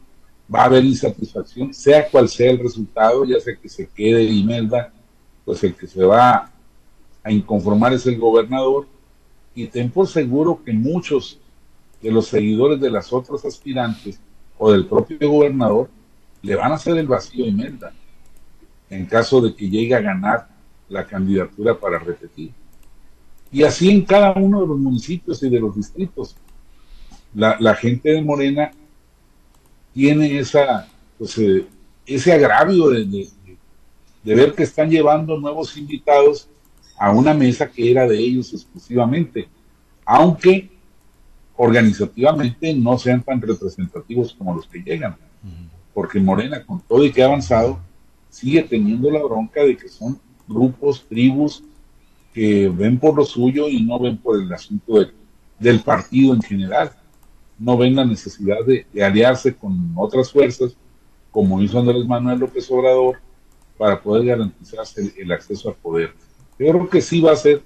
va 0.53 0.61
a 0.61 0.65
haber 0.67 0.85
insatisfacción, 0.85 1.73
sea 1.73 2.09
cual 2.09 2.29
sea 2.29 2.51
el 2.51 2.59
resultado, 2.59 3.25
ya 3.25 3.37
sea 3.41 3.57
que 3.57 3.67
se 3.67 3.89
quede 3.89 4.23
Imelda, 4.23 4.93
pues 5.43 5.61
el 5.65 5.75
que 5.75 5.87
se 5.87 6.05
va 6.05 6.49
a 7.21 7.31
inconformar 7.33 7.91
es 7.91 8.05
el 8.05 8.17
gobernador, 8.17 8.92
y 9.55 9.67
ten 9.67 9.89
por 9.89 10.07
seguro 10.07 10.62
que 10.63 10.74
muchos 10.74 11.39
de 12.01 12.12
los 12.12 12.27
seguidores 12.27 12.79
de 12.79 12.91
las 12.91 13.13
otras 13.13 13.45
aspirantes 13.45 14.19
o 14.57 14.72
del 14.72 14.86
propio 14.86 15.17
gobernador 15.29 15.89
le 16.41 16.55
van 16.55 16.72
a 16.72 16.75
hacer 16.75 16.98
el 16.98 17.07
vacío 17.07 17.45
a 17.45 17.48
Imelda 17.48 17.93
en 18.89 19.05
caso 19.05 19.41
de 19.41 19.55
que 19.55 19.69
llegue 19.69 19.95
a 19.95 20.01
ganar 20.01 20.48
la 20.89 21.05
candidatura 21.05 21.77
para 21.77 21.98
repetir. 22.00 22.51
Y 23.51 23.63
así 23.63 23.89
en 23.89 24.03
cada 24.03 24.33
uno 24.33 24.62
de 24.62 24.67
los 24.67 24.77
municipios 24.77 25.41
y 25.43 25.50
de 25.50 25.60
los 25.60 25.75
distritos. 25.75 26.36
La, 27.33 27.75
gente 27.75 28.12
de 28.12 28.22
Morena 28.22 28.72
tiene 29.93 30.38
esa, 30.38 30.88
pues, 31.17 31.38
eh, 31.39 31.65
ese 32.05 32.31
agravio 32.31 32.89
de, 32.89 33.27
ver 34.24 34.53
que 34.53 34.63
están 34.63 34.89
llevando 34.89 35.39
nuevos 35.39 35.75
invitados 35.75 36.48
a 36.97 37.12
una 37.12 37.33
mesa 37.33 37.69
que 37.69 37.91
era 37.91 38.07
de 38.07 38.17
ellos 38.17 38.53
exclusivamente. 38.53 39.47
aunque 40.05 40.69
organizativamente 41.55 42.73
no 42.73 42.97
sean 42.97 43.21
tan 43.21 43.39
representativos 43.39 44.33
como 44.33 44.55
los 44.55 44.67
que 44.67 44.79
llegan, 44.79 45.15
porque 45.93 46.19
Morena, 46.19 46.65
con 46.65 46.81
todo 46.81 47.05
y 47.05 47.12
que 47.12 47.21
ha 47.21 47.27
avanzado, 47.27 47.79
sigue 48.29 48.63
teniendo 48.63 49.12
la 49.12 49.23
bronca 49.23 49.62
de 49.62 49.77
que 49.77 49.88
son 49.88 50.19
grupos, 50.47 51.05
tribus, 51.07 51.63
que 52.33 52.67
ven 52.69 52.97
por 52.97 53.15
lo 53.15 53.25
suyo 53.25 53.69
y 53.69 53.83
no 53.83 54.00
ven 54.00 54.17
por 54.17 54.41
el 54.41 54.51
asunto 54.51 55.05
del 55.59 55.79
partido 55.81 56.33
en 56.33 56.41
general. 56.41 56.91
No 57.59 57.77
ven 57.77 57.95
la 57.95 58.05
necesidad 58.05 58.57
de, 58.65 58.88
aliarse 59.03 59.55
con 59.55 59.93
otras 59.95 60.31
fuerzas, 60.31 60.75
como 61.31 61.62
hizo 61.62 61.79
Andrés 61.79 62.05
Manuel 62.05 62.39
López 62.39 62.69
Obrador, 62.71 63.19
para 63.77 64.01
poder 64.01 64.25
garantizarse 64.25 65.13
el, 65.17 65.31
acceso 65.31 65.69
al 65.69 65.75
poder. 65.75 66.13
Yo 66.60 66.67
creo 66.67 66.89
que 66.89 67.01
sí 67.01 67.22
va 67.22 67.31
a 67.31 67.38
ser 67.38 67.62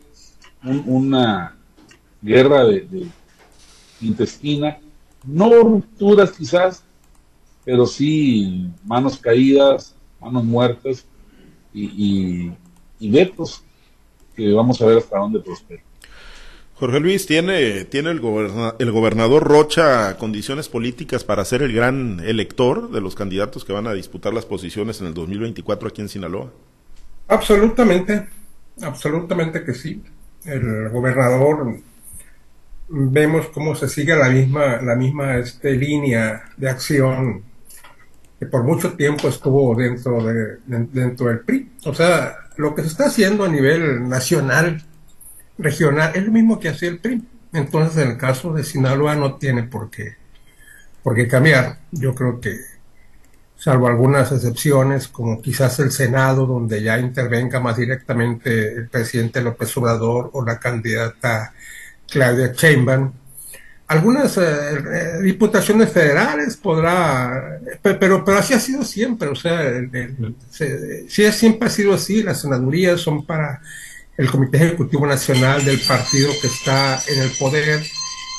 una 0.63 1.56
guerra 2.22 2.65
de, 2.65 3.08
intestina, 4.01 4.79
no 5.25 5.50
rupturas 5.62 6.32
quizás, 6.32 6.84
pero 7.65 7.86
sí 7.86 8.70
manos 8.86 9.17
caídas, 9.17 9.96
manos 10.20 10.44
muertas 10.44 11.06
y, 11.74 12.51
y 13.00 13.10
vetos 13.10 13.63
que 14.36 14.51
vamos 14.53 14.82
a 14.82 14.86
ver 14.86 15.00
hasta 15.00 15.17
dónde 15.17 15.39
prospera. 15.39 15.82
Jorge 16.75 17.00
Luis, 17.00 17.25
¿tiene, 17.25 17.86
tiene 17.86 18.12
el, 18.12 18.22
el 18.79 18.91
gobernador 18.91 19.44
Rocha 19.44 20.15
condiciones 20.17 20.70
políticas 20.70 21.24
para 21.24 21.44
ser 21.44 21.63
el 21.63 21.74
gran 21.74 22.20
elector 22.20 22.91
de 22.91 23.01
los 23.01 23.15
candidatos 23.15 23.65
que 23.65 23.74
van 23.74 23.88
a 23.88 23.94
disputar 23.94 24.32
las 24.32 24.46
posiciones 24.46 25.01
en 25.01 25.08
el 25.08 25.15
2024 25.15 25.88
aquí 25.88 26.01
en 26.01 26.10
Sinaloa? 26.10 26.51
Absolutamente, 27.27 28.27
absolutamente 28.81 29.63
que 29.63 29.74
sí. 29.74 30.03
El 30.46 30.89
gobernador, 30.89 31.79
vemos 32.89 33.48
cómo 33.50 33.75
se 33.75 33.89
sigue 33.89 34.15
la 34.15 34.29
misma, 34.29 34.81
la 34.81 34.96
misma 34.96 35.38
este, 35.38 35.74
línea 35.74 36.43
de 36.55 36.69
acción 36.69 37.43
que 38.39 38.46
por 38.46 38.63
mucho 38.63 38.93
tiempo 38.93 39.27
estuvo 39.27 39.75
dentro, 39.75 40.24
de, 40.24 40.57
dentro 40.65 41.27
del 41.27 41.39
PRI. 41.39 41.72
O 41.86 41.93
sea, 41.93 42.36
lo 42.55 42.75
que 42.75 42.84
se 42.84 42.89
está 42.89 43.07
haciendo 43.07 43.43
a 43.43 43.50
nivel 43.50 44.07
nacional, 44.07 44.86
regional, 45.57 46.12
es 46.13 46.24
lo 46.24 46.31
mismo 46.31 46.60
que 46.60 46.69
hacía 46.69 46.89
el 46.89 47.00
PRI. 47.00 47.24
Entonces, 47.53 48.03
en 48.03 48.12
el 48.12 48.17
caso 48.17 48.53
de 48.53 48.63
Sinaloa 48.63 49.15
no 49.15 49.36
tiene 49.36 49.63
por 49.63 49.89
qué, 49.89 50.15
por 51.01 51.15
qué 51.15 51.27
cambiar. 51.27 51.79
Yo 51.91 52.13
creo 52.13 52.39
que, 52.39 52.57
salvo 53.57 53.87
algunas 53.87 54.31
excepciones, 54.31 55.07
como 55.07 55.41
quizás 55.41 55.79
el 55.79 55.91
Senado, 55.91 56.45
donde 56.45 56.81
ya 56.83 56.99
intervenga 56.99 57.59
más 57.59 57.77
directamente 57.77 58.73
el 58.73 58.87
presidente 58.87 59.41
López 59.41 59.75
Obrador 59.77 60.29
o 60.33 60.45
la 60.45 60.59
candidata 60.59 61.53
Claudia 62.07 62.53
Sheinbaum, 62.53 63.11
algunas 63.87 64.37
eh, 64.37 64.41
eh, 64.43 65.21
diputaciones 65.23 65.91
federales 65.91 66.57
podrá, 66.57 67.59
pero, 67.81 68.23
pero 68.23 68.37
así 68.37 68.53
ha 68.53 68.59
sido 68.59 68.83
siempre, 68.83 69.29
o 69.29 69.35
sea, 69.35 69.61
si 71.07 71.31
siempre 71.31 71.67
ha 71.67 71.71
sido 71.71 71.93
así, 71.93 72.21
las 72.21 72.41
senadurías 72.41 72.99
son 72.99 73.25
para 73.25 73.61
el 74.17 74.29
Comité 74.29 74.57
Ejecutivo 74.57 75.07
Nacional 75.07 75.63
del 75.63 75.79
partido 75.79 76.31
que 76.41 76.47
está 76.47 76.99
en 77.07 77.21
el 77.21 77.31
poder, 77.39 77.81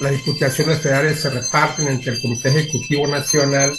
las 0.01 0.13
diputaciones 0.13 0.81
federales 0.81 1.21
se 1.21 1.31
reparten 1.31 1.89
entre 1.89 2.13
el 2.13 2.21
Comité 2.21 2.51
Ejecutivo 2.51 3.07
Nacional 3.07 3.73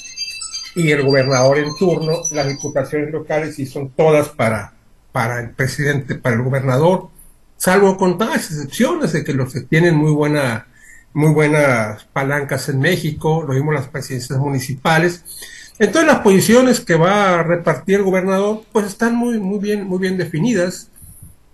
y 0.75 0.91
el 0.91 1.03
gobernador 1.03 1.57
en 1.57 1.75
turno, 1.75 2.21
las 2.31 2.47
diputaciones 2.47 3.11
locales 3.11 3.57
y 3.59 3.65
son 3.65 3.89
todas 3.89 4.29
para, 4.29 4.73
para 5.11 5.39
el 5.39 5.51
presidente, 5.51 6.15
para 6.15 6.35
el 6.35 6.43
gobernador, 6.43 7.09
salvo 7.57 7.97
con 7.97 8.17
todas 8.17 8.51
excepciones 8.51 9.13
de 9.13 9.23
que 9.23 9.33
los 9.33 9.53
que 9.53 9.61
tienen 9.61 9.95
muy 9.95 10.11
buena 10.11 10.67
muy 11.13 11.33
buenas 11.33 12.05
palancas 12.13 12.69
en 12.69 12.79
México, 12.79 13.43
lo 13.47 13.53
vimos 13.53 13.73
las 13.73 13.87
presidencias 13.87 14.39
municipales. 14.39 15.23
Entonces 15.79 16.07
las 16.07 16.19
posiciones 16.19 16.81
que 16.81 16.95
va 16.95 17.39
a 17.39 17.43
repartir 17.43 17.95
el 17.95 18.03
gobernador, 18.03 18.63
pues 18.71 18.87
están 18.87 19.15
muy, 19.15 19.39
muy 19.39 19.59
bien, 19.59 19.87
muy 19.87 19.99
bien 19.99 20.17
definidas. 20.17 20.89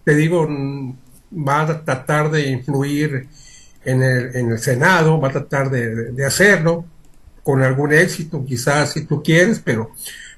Te 0.04 0.16
digo, 0.16 0.48
va 1.32 1.62
a 1.62 1.84
tratar 1.84 2.32
de 2.32 2.50
influir 2.50 3.28
en 3.84 4.02
el, 4.02 4.36
en 4.36 4.52
el 4.52 4.60
Senado, 4.60 5.20
va 5.20 5.30
a 5.30 5.32
tratar 5.32 5.70
de, 5.70 6.12
de, 6.12 6.26
hacerlo 6.26 6.86
con 7.46 7.62
algún 7.62 7.94
éxito, 7.94 8.44
quizás 8.44 8.92
si 8.92 9.06
tú 9.06 9.24
quieres, 9.24 9.62
pero, 9.64 9.92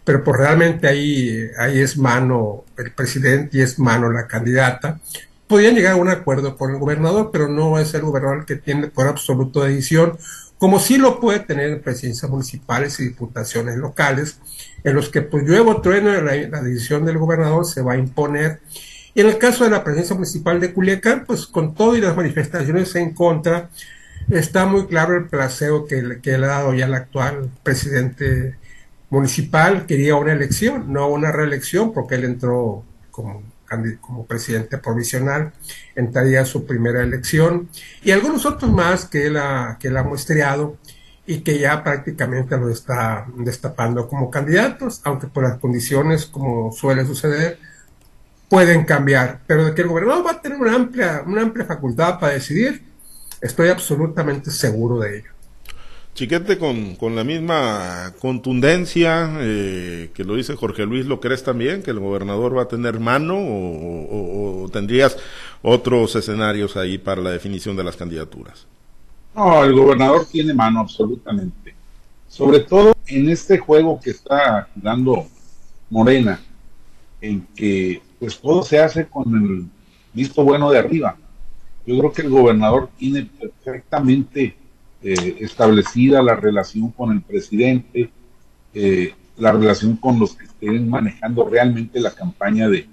pero 0.03 0.23
pues 0.23 0.37
realmente 0.37 0.87
ahí, 0.87 1.49
ahí 1.57 1.79
es 1.79 1.97
mano 1.97 2.65
el 2.77 2.91
presidente 2.91 3.57
y 3.57 3.61
es 3.61 3.79
mano 3.79 4.11
la 4.11 4.27
candidata 4.27 4.99
podían 5.47 5.75
llegar 5.75 5.93
a 5.93 5.97
un 5.97 6.09
acuerdo 6.09 6.55
con 6.57 6.71
el 6.71 6.77
gobernador, 6.77 7.29
pero 7.31 7.47
no 7.47 7.79
es 7.79 7.93
el 7.93 8.01
gobernador 8.01 8.39
el 8.39 8.45
que 8.45 8.57
tiene 8.57 8.87
por 8.87 9.07
absoluto 9.07 9.63
decisión, 9.63 10.17
como 10.57 10.79
sí 10.79 10.97
lo 10.97 11.19
puede 11.19 11.39
tener 11.39 11.69
en 11.69 11.81
presidencias 11.81 12.29
municipales 12.29 12.99
y 12.99 13.05
diputaciones 13.05 13.77
locales, 13.77 14.39
en 14.83 14.95
los 14.95 15.09
que 15.09 15.21
pues 15.21 15.45
lluevo 15.45 15.81
trueno 15.81 16.11
la, 16.21 16.35
la 16.35 16.61
decisión 16.61 17.05
del 17.05 17.17
gobernador 17.17 17.65
se 17.65 17.81
va 17.81 17.93
a 17.93 17.97
imponer. 17.97 18.59
Y 19.13 19.21
en 19.21 19.27
el 19.27 19.37
caso 19.37 19.63
de 19.63 19.69
la 19.69 19.83
presidencia 19.83 20.15
municipal 20.15 20.59
de 20.59 20.73
Culiacán, 20.73 21.23
pues 21.25 21.47
con 21.47 21.73
todo 21.73 21.95
y 21.95 22.01
las 22.01 22.15
manifestaciones 22.15 22.93
en 22.95 23.13
contra, 23.13 23.69
está 24.29 24.65
muy 24.65 24.87
claro 24.87 25.17
el 25.17 25.25
placeo 25.25 25.87
que, 25.87 26.19
que 26.21 26.37
le 26.37 26.45
ha 26.45 26.49
dado 26.49 26.73
ya 26.73 26.85
el 26.85 26.93
actual 26.93 27.49
presidente 27.63 28.55
municipal. 29.09 29.85
Quería 29.85 30.15
una 30.15 30.33
elección, 30.33 30.91
no 30.91 31.07
una 31.07 31.31
reelección, 31.31 31.93
porque 31.93 32.15
él 32.15 32.25
entró 32.25 32.83
como 33.11 33.43
como 34.01 34.25
presidente 34.25 34.77
provisional, 34.77 35.53
entraría 35.95 36.45
su 36.45 36.65
primera 36.65 37.03
elección, 37.03 37.69
y 38.01 38.11
algunos 38.11 38.45
otros 38.45 38.71
más 38.71 39.05
que 39.05 39.27
él 39.27 39.37
ha, 39.37 39.77
que 39.79 39.89
él 39.89 39.97
ha 39.97 40.03
muestreado 40.03 40.77
y 41.25 41.39
que 41.41 41.59
ya 41.59 41.83
prácticamente 41.83 42.57
lo 42.57 42.69
está 42.69 43.25
destapando 43.35 44.07
como 44.07 44.31
candidatos, 44.31 45.01
aunque 45.03 45.27
por 45.27 45.43
las 45.43 45.57
condiciones, 45.59 46.25
como 46.25 46.71
suele 46.71 47.05
suceder, 47.05 47.59
pueden 48.49 48.85
cambiar. 48.85 49.41
Pero 49.45 49.65
de 49.65 49.75
que 49.75 49.81
el 49.81 49.89
gobernador 49.89 50.25
va 50.25 50.31
a 50.31 50.41
tener 50.41 50.57
una 50.57 50.73
amplia, 50.73 51.23
una 51.25 51.41
amplia 51.41 51.65
facultad 51.65 52.17
para 52.17 52.33
decidir, 52.33 52.81
estoy 53.41 53.69
absolutamente 53.69 54.51
seguro 54.51 54.99
de 54.99 55.19
ello. 55.19 55.31
Chiquete, 56.17 56.57
con, 56.57 56.95
con 56.95 57.15
la 57.15 57.23
misma 57.23 58.11
contundencia 58.19 59.37
eh, 59.39 60.09
que 60.15 60.23
lo 60.23 60.33
dice 60.33 60.55
Jorge 60.55 60.83
Luis, 60.83 61.05
¿lo 61.05 61.19
crees 61.19 61.43
también? 61.43 61.83
¿Que 61.83 61.91
el 61.91 61.99
gobernador 61.99 62.57
va 62.57 62.63
a 62.63 62.67
tener 62.67 62.99
mano 62.99 63.35
o, 63.37 64.67
tendrías 64.73 65.15
otros 65.61 66.15
escenarios 66.15 66.75
ahí 66.75 66.97
para 66.97 67.21
la 67.21 67.29
definición 67.29 67.75
de 67.75 67.83
las 67.83 67.95
candidaturas? 67.95 68.65
No, 69.35 69.63
el 69.63 69.73
gobernador 69.73 70.25
tiene 70.25 70.55
mano 70.55 70.79
absolutamente. 70.79 71.75
Sobre 72.27 72.61
todo 72.61 72.95
en 73.05 73.29
este 73.29 73.59
juego 73.59 73.99
que 74.03 74.09
está 74.09 74.67
dando 74.73 75.27
Morena, 75.91 76.41
en 77.21 77.45
que 77.55 78.01
pues 78.19 78.39
todo 78.39 78.63
se 78.63 78.79
hace 78.79 79.05
con 79.05 79.35
el 79.35 79.65
visto 80.13 80.43
bueno 80.43 80.71
de 80.71 80.79
arriba. 80.79 81.15
Yo 81.87 81.97
creo 81.97 82.11
que 82.11 82.21
el 82.23 82.29
gobernador 82.29 82.89
tiene 82.97 83.29
perfectamente 83.63 84.57
eh, 85.01 85.37
establecida 85.39 86.21
la 86.21 86.35
relación 86.35 86.91
con 86.91 87.13
el 87.13 87.21
presidente, 87.21 88.11
eh, 88.73 89.13
la 89.37 89.53
relación 89.53 89.95
con 89.95 90.19
los 90.19 90.35
que 90.35 90.43
estén 90.43 90.89
manejando 90.89 91.47
realmente 91.47 92.01
la 92.01 92.13
campaña 92.13 92.67
de, 92.67 92.89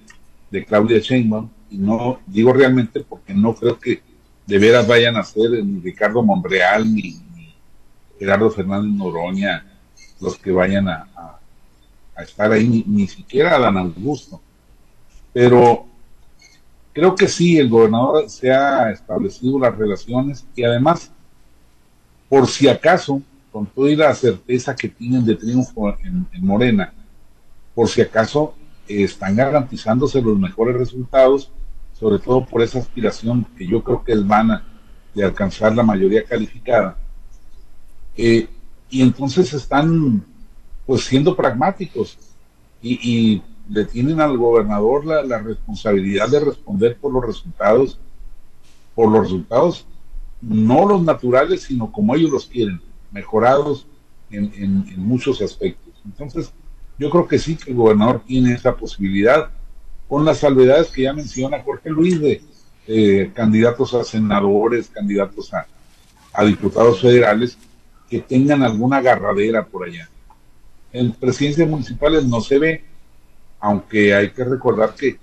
Claudia 0.68 1.00
Sheinbaum, 1.00 1.48
y 1.68 1.78
no 1.78 2.20
digo 2.28 2.52
realmente 2.52 3.00
porque 3.00 3.34
no 3.34 3.56
creo 3.56 3.80
que 3.80 4.00
de 4.46 4.58
veras 4.60 4.86
vayan 4.86 5.16
a 5.16 5.24
ser 5.24 5.50
ni 5.64 5.80
Ricardo 5.80 6.22
Monreal 6.22 6.94
ni, 6.94 7.20
Gerardo 8.16 8.48
Fernández 8.48 8.92
Noroña 8.92 9.66
los 10.20 10.38
que 10.38 10.52
vayan 10.52 10.86
a, 10.86 11.08
estar 12.18 12.52
ahí, 12.52 12.68
ni, 12.68 12.84
ni 12.86 13.08
siquiera 13.08 13.58
Dan 13.58 13.76
Augusto. 13.76 14.40
Pero 15.32 15.88
creo 16.94 17.14
que 17.14 17.28
sí, 17.28 17.58
el 17.58 17.68
gobernador 17.68 18.30
se 18.30 18.50
ha 18.50 18.90
establecido 18.90 19.58
las 19.58 19.76
relaciones 19.76 20.46
y 20.56 20.64
además 20.64 21.10
por 22.28 22.48
si 22.48 22.68
acaso, 22.68 23.22
con 23.52 23.66
toda 23.66 23.90
la 23.90 24.14
certeza 24.14 24.74
que 24.74 24.88
tienen 24.88 25.24
de 25.24 25.36
triunfo 25.36 25.96
en, 26.02 26.26
Morena, 26.40 26.92
por 27.74 27.88
si 27.88 28.00
acaso 28.00 28.54
están 28.88 29.36
garantizándose 29.36 30.20
los 30.20 30.38
mejores 30.38 30.76
resultados, 30.76 31.50
sobre 31.92 32.18
todo 32.18 32.44
por 32.44 32.62
esa 32.62 32.78
aspiración 32.80 33.46
que 33.56 33.66
yo 33.66 33.82
creo 33.82 34.02
que 34.02 34.12
es 34.12 34.26
vana 34.26 34.64
de 35.14 35.24
alcanzar 35.24 35.74
la 35.76 35.82
mayoría 35.82 36.24
calificada. 36.24 36.96
Eh, 38.16 38.48
y 38.90 39.02
entonces 39.02 39.52
están 39.52 40.24
pues 40.86 41.04
siendo 41.04 41.36
pragmáticos 41.36 42.18
y, 42.82 43.42
le 43.68 43.84
tienen 43.84 44.20
al 44.20 44.36
gobernador 44.36 45.06
la, 45.06 45.22
la, 45.22 45.38
responsabilidad 45.38 46.28
de 46.28 46.40
responder 46.40 46.96
por 46.98 47.12
los 47.12 47.24
resultados, 47.24 47.98
por 48.94 49.10
los 49.10 49.22
resultados 49.22 49.86
no 50.48 50.86
los 50.86 51.02
naturales, 51.02 51.62
sino 51.62 51.90
como 51.90 52.14
ellos 52.14 52.30
los 52.30 52.46
quieren, 52.46 52.80
mejorados 53.10 53.86
en, 54.30 54.84
muchos 54.98 55.40
aspectos. 55.40 55.94
Entonces, 56.04 56.52
yo 56.98 57.10
creo 57.10 57.26
que 57.26 57.38
sí 57.38 57.56
que 57.56 57.70
el 57.70 57.76
gobernador 57.76 58.22
tiene 58.26 58.52
esa 58.52 58.76
posibilidad, 58.76 59.50
con 60.08 60.24
las 60.24 60.38
salvedades 60.38 60.88
que 60.88 61.02
ya 61.02 61.12
menciona 61.12 61.62
Jorge 61.62 61.90
Luis, 61.90 62.20
de, 62.20 62.42
eh, 62.86 63.30
candidatos 63.34 63.94
a 63.94 64.04
senadores, 64.04 64.90
candidatos 64.90 65.52
a, 65.54 65.66
a 66.32 66.44
diputados 66.44 67.00
federales 67.00 67.56
que 68.10 68.20
tengan 68.20 68.62
alguna 68.62 68.98
agarradera 68.98 69.64
por 69.64 69.88
allá. 69.88 70.10
En 70.92 71.12
presidencias 71.12 71.68
municipales 71.68 72.26
no 72.26 72.40
se 72.40 72.58
ve, 72.58 72.84
aunque 73.64 74.14
hay 74.14 74.30
que 74.30 74.44
recordar 74.44 74.94
que 74.94 75.18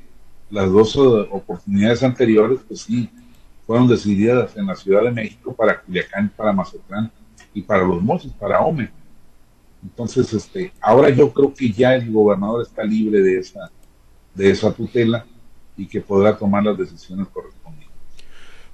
las 0.50 0.68
dos 0.72 0.96
eh, 0.96 1.28
oportunidades 1.30 2.02
anteriores, 2.02 2.60
pues 2.68 2.82
sí, 2.82 3.08
fueron 3.68 3.88
decididas 3.88 4.58
en 4.58 4.66
la 4.66 4.76
Ciudad 4.76 5.04
de 5.04 5.12
México 5.12 5.54
para 5.54 5.80
Culiacán, 5.80 6.34
para 6.36 6.52
Mazatlán 6.52 7.12
y 7.54 7.62
para 7.62 7.84
los 7.84 8.02
Mochis, 8.02 8.34
para 8.34 8.62
Ome. 8.62 8.90
Entonces, 9.84 10.34
este, 10.34 10.74
ahora 10.82 11.12
yo 11.12 11.32
creo 11.32 11.54
que 11.54 11.72
ya 11.72 11.94
el 11.94 12.12
gobernador 12.12 12.64
está 12.64 12.84
libre 12.84 13.22
de 13.22 13.38
esa, 13.38 13.70
de 14.34 14.50
esa 14.50 14.74
tutela 14.74 15.24
y 15.78 15.86
que 15.86 16.02
podrá 16.02 16.36
tomar 16.36 16.64
las 16.64 16.80
decisiones 16.80 17.28
correspondientes. 17.28 17.81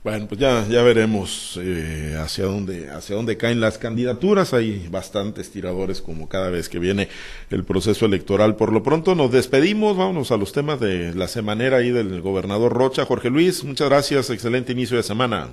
Bueno, 0.03 0.27
pues 0.27 0.39
ya, 0.39 0.65
ya 0.69 0.83
veremos 0.83 1.59
eh, 1.61 2.17
hacia 2.17 2.45
dónde, 2.45 2.89
hacia 2.89 3.15
dónde 3.15 3.35
caen 3.35 3.59
las 3.59 3.77
candidaturas. 3.77 4.53
Hay 4.53 4.87
bastantes 4.89 5.51
tiradores 5.51 6.01
como 6.01 6.29
cada 6.29 6.49
vez 6.49 6.69
que 6.69 6.79
viene 6.79 7.09
el 7.49 7.65
proceso 7.65 8.05
electoral. 8.05 8.55
Por 8.55 8.71
lo 8.71 8.83
pronto 8.83 9.15
nos 9.15 9.31
despedimos, 9.31 9.97
vámonos 9.97 10.31
a 10.31 10.37
los 10.37 10.53
temas 10.53 10.79
de 10.79 11.13
la 11.13 11.27
semanera 11.27 11.77
ahí 11.77 11.91
del 11.91 12.21
gobernador 12.21 12.73
Rocha. 12.73 13.05
Jorge 13.05 13.29
Luis, 13.29 13.63
muchas 13.63 13.89
gracias, 13.89 14.29
excelente 14.29 14.71
inicio 14.71 14.95
de 14.95 15.03
semana. 15.03 15.49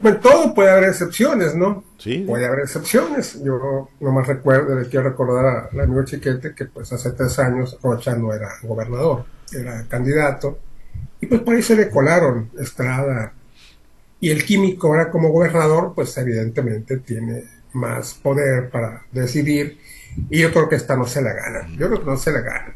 Bueno, 0.00 0.18
todo 0.20 0.54
puede 0.54 0.70
haber 0.70 0.90
excepciones, 0.90 1.54
¿no? 1.54 1.82
Sí. 1.98 2.24
Puede 2.26 2.46
haber 2.46 2.60
excepciones. 2.60 3.42
Yo 3.42 3.88
no 3.98 4.12
más 4.12 4.26
recuerdo, 4.26 4.78
le 4.78 4.88
quiero 4.88 5.08
recordar 5.08 5.70
al 5.72 5.80
amigo 5.80 6.04
Chiquete 6.04 6.54
que 6.54 6.66
pues 6.66 6.92
hace 6.92 7.12
tres 7.12 7.38
años 7.38 7.78
Rocha 7.82 8.14
no 8.14 8.32
era 8.32 8.48
gobernador, 8.62 9.24
era 9.52 9.84
candidato. 9.88 10.58
Y 11.20 11.26
pues 11.26 11.40
por 11.40 11.54
ahí 11.54 11.62
se 11.62 11.76
le 11.76 11.90
colaron 11.90 12.50
Estrada, 12.58 13.32
y 14.20 14.30
el 14.30 14.44
químico 14.44 14.88
ahora 14.88 15.10
como 15.10 15.30
gobernador, 15.30 15.92
pues 15.94 16.16
evidentemente 16.18 16.98
tiene 16.98 17.44
más 17.72 18.14
poder 18.14 18.70
para 18.70 19.04
decidir. 19.12 19.78
Y 20.30 20.40
yo 20.40 20.52
creo 20.52 20.68
que 20.68 20.76
esta 20.76 20.96
no 20.96 21.06
se 21.06 21.22
la 21.22 21.32
gana. 21.32 21.68
Yo 21.76 21.86
creo 21.86 22.00
que 22.00 22.06
no 22.06 22.16
se 22.16 22.32
la 22.32 22.40
gana. 22.40 22.74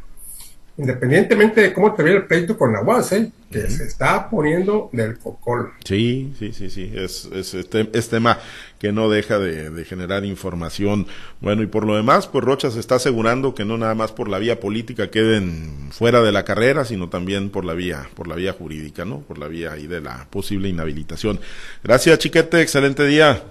Independientemente 0.79 1.61
de 1.61 1.73
cómo 1.75 1.93
termine 1.93 2.17
el 2.17 2.27
pleito 2.27 2.57
con 2.57 2.73
la 2.73 2.81
UAS, 2.83 3.13
¿eh? 3.13 3.31
que 3.51 3.69
se 3.69 3.85
está 3.85 4.31
poniendo 4.31 4.89
del 4.93 5.19
cocol. 5.19 5.73
Sí, 5.85 6.33
sí, 6.39 6.55
sí, 6.55 6.71
sí. 6.71 6.91
Es, 6.95 7.27
es, 7.27 7.53
este, 7.53 7.91
es 7.93 8.09
tema 8.09 8.39
que 8.79 8.91
no 8.91 9.11
deja 9.11 9.39
de, 9.39 9.69
de, 9.69 9.85
generar 9.85 10.25
información. 10.25 11.07
Bueno, 11.43 11.63
y 11.63 11.67
por 11.67 11.85
lo 11.85 11.95
demás, 11.95 12.27
pues 12.27 12.43
Rocha 12.43 12.71
se 12.71 12.81
está 12.81 12.95
asegurando 12.95 13.55
que 13.55 13.67
no 13.67 13.77
nada 13.77 13.95
más 13.95 14.13
por 14.13 14.31
la 14.31 14.39
vía 14.39 14.61
política 14.61 15.11
queden 15.11 15.91
fuera 15.91 16.23
de 16.23 16.33
la 16.33 16.45
carrera, 16.45 16.87
sino 16.87 17.11
también 17.11 17.51
por 17.51 17.67
la 17.67 17.75
vía, 17.75 18.09
por 18.15 18.27
la 18.27 18.35
vía 18.35 18.55
jurídica, 18.55 19.05
¿no? 19.05 19.21
Por 19.21 19.37
la 19.37 19.49
vía 19.49 19.73
ahí 19.73 19.87
de 19.87 20.01
la 20.01 20.27
posible 20.31 20.71
inhabilitación. 20.71 21.39
Gracias, 21.85 22.19
Chiquete. 22.19 22.63
Excelente 22.63 23.07
día. 23.07 23.43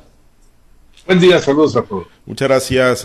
Buen 1.06 1.20
día, 1.20 1.40
saludos 1.40 1.76
a 1.76 1.82
todos. 1.84 2.08
Muchas 2.26 2.48
gracias. 2.48 3.00